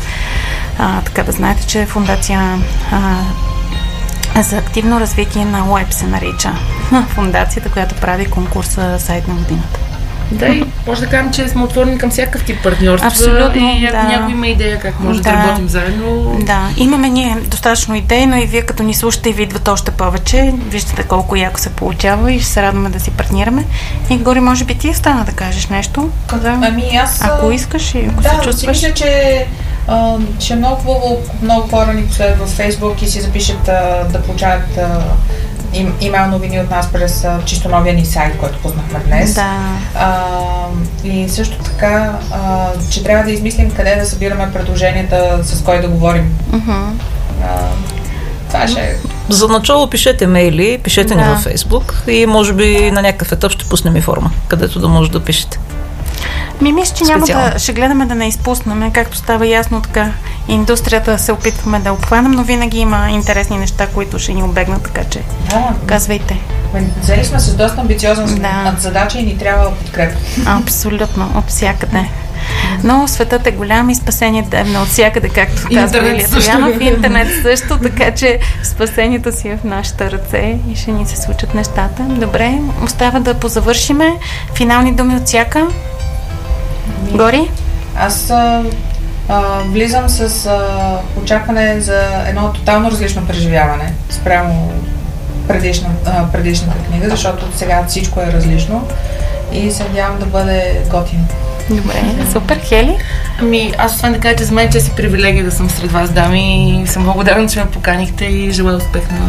[0.79, 2.59] А, така да знаете, че фундация
[2.91, 6.53] а, за активно развитие на Уеб се нарича
[7.07, 9.90] фундацията, която прави конкурса сайт на годината.
[10.31, 13.07] Да, и може да кажем, че сме отворени към всякакъв тип партньорства.
[13.07, 14.03] Абсолютно, И ако да.
[14.03, 15.37] някой има идея как може да, Да.
[15.37, 19.43] работим заедно, Да, имаме ние достатъчно идеи, но и вие като ни слушате и ви
[19.43, 20.53] идват още повече.
[20.67, 23.65] Виждате колко яко се получава и ще се радваме да си партнираме.
[24.09, 26.09] И Гори, може би ти остана да кажеш нещо.
[26.33, 26.59] Да.
[26.61, 27.21] Ами аз...
[27.23, 28.67] Ако искаш и ако да, се чувстваш.
[28.67, 29.45] мисля, че
[29.87, 34.03] а, ще е много хубаво много хора ни последват в Фейсбук и си запишат а,
[34.11, 34.99] да получават а,
[35.73, 39.33] им, имейл новини от нас през а, чисто новия ни сайт, който пуснахме днес.
[39.33, 39.57] Да.
[39.95, 40.25] А,
[41.03, 45.87] и също така, а, че трябва да измислим къде да събираме предложенията, с кой да
[45.87, 46.37] говорим.
[46.51, 46.71] Мгм.
[47.43, 47.67] А,
[48.47, 48.95] това ще е
[49.29, 51.29] За начало пишете мейли, пишете ни Да.
[51.29, 55.11] във Фейсбук и може би на някакъв етап ще пуснем и форма, където да може
[55.11, 55.59] да пишете.
[56.61, 57.53] Ми мисля, че няма Специално.
[57.53, 57.59] да...
[57.59, 60.11] Ще гледаме да не изпуснем, както става ясно така.
[60.51, 65.03] Индустрията се опитваме да обхванем, но винаги има интересни неща, които ще ни обегнат, така
[65.03, 66.39] че Да, казвайте.
[66.73, 68.75] ме- взели сме с доста амбициозна Да.
[68.79, 70.15] задача и ни трябва подкрепа.
[70.47, 72.09] Абсолютно, от всякъде.
[72.83, 76.27] Но светът е голям и спасението е от всякъде, както казва Илия.
[76.27, 76.81] Стоянов.
[76.81, 80.37] Интернет също, така че спасението си е в нашите ръце
[80.71, 82.03] и ще ни се случат нещата.
[82.03, 84.13] Добре, остава да позавършиме.
[84.55, 85.67] Финални думи от всяка.
[87.11, 87.51] Гори?
[87.97, 88.31] Аз
[89.31, 94.73] а, влизам с а, очакване за едно тотално различно преживяване спрямо
[95.47, 98.87] предишна, а, предишната книга, защото сега всичко е различно
[99.51, 101.25] и се надявам да бъде готино.
[101.69, 102.01] Добре,
[102.31, 102.59] супер.
[102.63, 102.97] Хели?
[103.39, 105.91] Ами, аз освен да кажа, че за мен е чест и привилегия да съм сред
[105.91, 109.19] вас, дами, и съм благодарна, че ме поканихте и желая успех на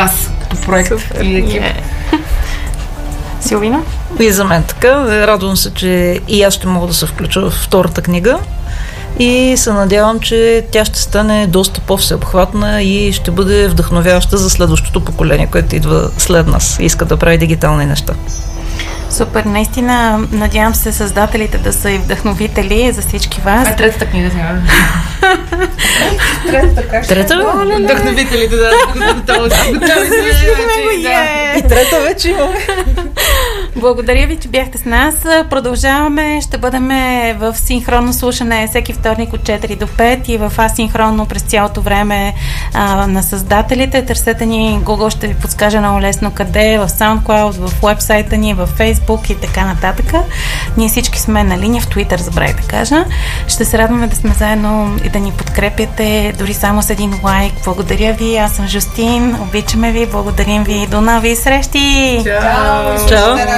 [0.00, 0.92] нас като проект
[1.22, 1.62] и екип.
[1.62, 1.82] Е.
[3.40, 3.82] Силвина?
[4.20, 5.04] И за мен така.
[5.26, 8.38] Радвам се, че и аз ще мога да се включа в втората книга.
[9.18, 15.04] И се надявам, че тя ще стане доста по-всеобхватна и ще бъде вдъхновяваща за следващото
[15.04, 18.14] поколение, което идва след нас и иска да прави дигитални неща.
[19.10, 23.68] Супер, наистина надявам се създателите да са и вдъхновители за всички вас.
[23.68, 24.60] Е третата книга сега.
[26.46, 27.84] Третата как Трета ли?
[27.84, 28.70] Вдъхновителите, да.
[29.14, 29.56] Готово да.
[31.58, 32.66] И трета вече имаме.
[33.80, 35.14] Благодаря ви, че бяхте с нас.
[35.50, 36.40] Продължаваме.
[36.40, 36.88] Ще бъдем
[37.38, 42.34] в синхронно слушане всеки вторник от 4 до 5 и в асинхронно през цялото време
[42.74, 44.06] а, на създателите.
[44.06, 48.68] Търсете ни, Google ще ви подскаже много лесно къде, в SoundCloud, в вебсайта ни, в
[48.78, 50.12] Facebook и така нататък.
[50.76, 53.04] Ние всички сме на линия в Twitter, забравих да кажа.
[53.48, 57.52] Ще се радваме да сме заедно и да ни подкрепяте, дори само с един лайк.
[57.64, 62.20] Благодаря ви, аз съм Жустин, обичаме ви, благодарим ви, до нови срещи!
[62.24, 63.08] Чао!
[63.08, 63.36] Чао.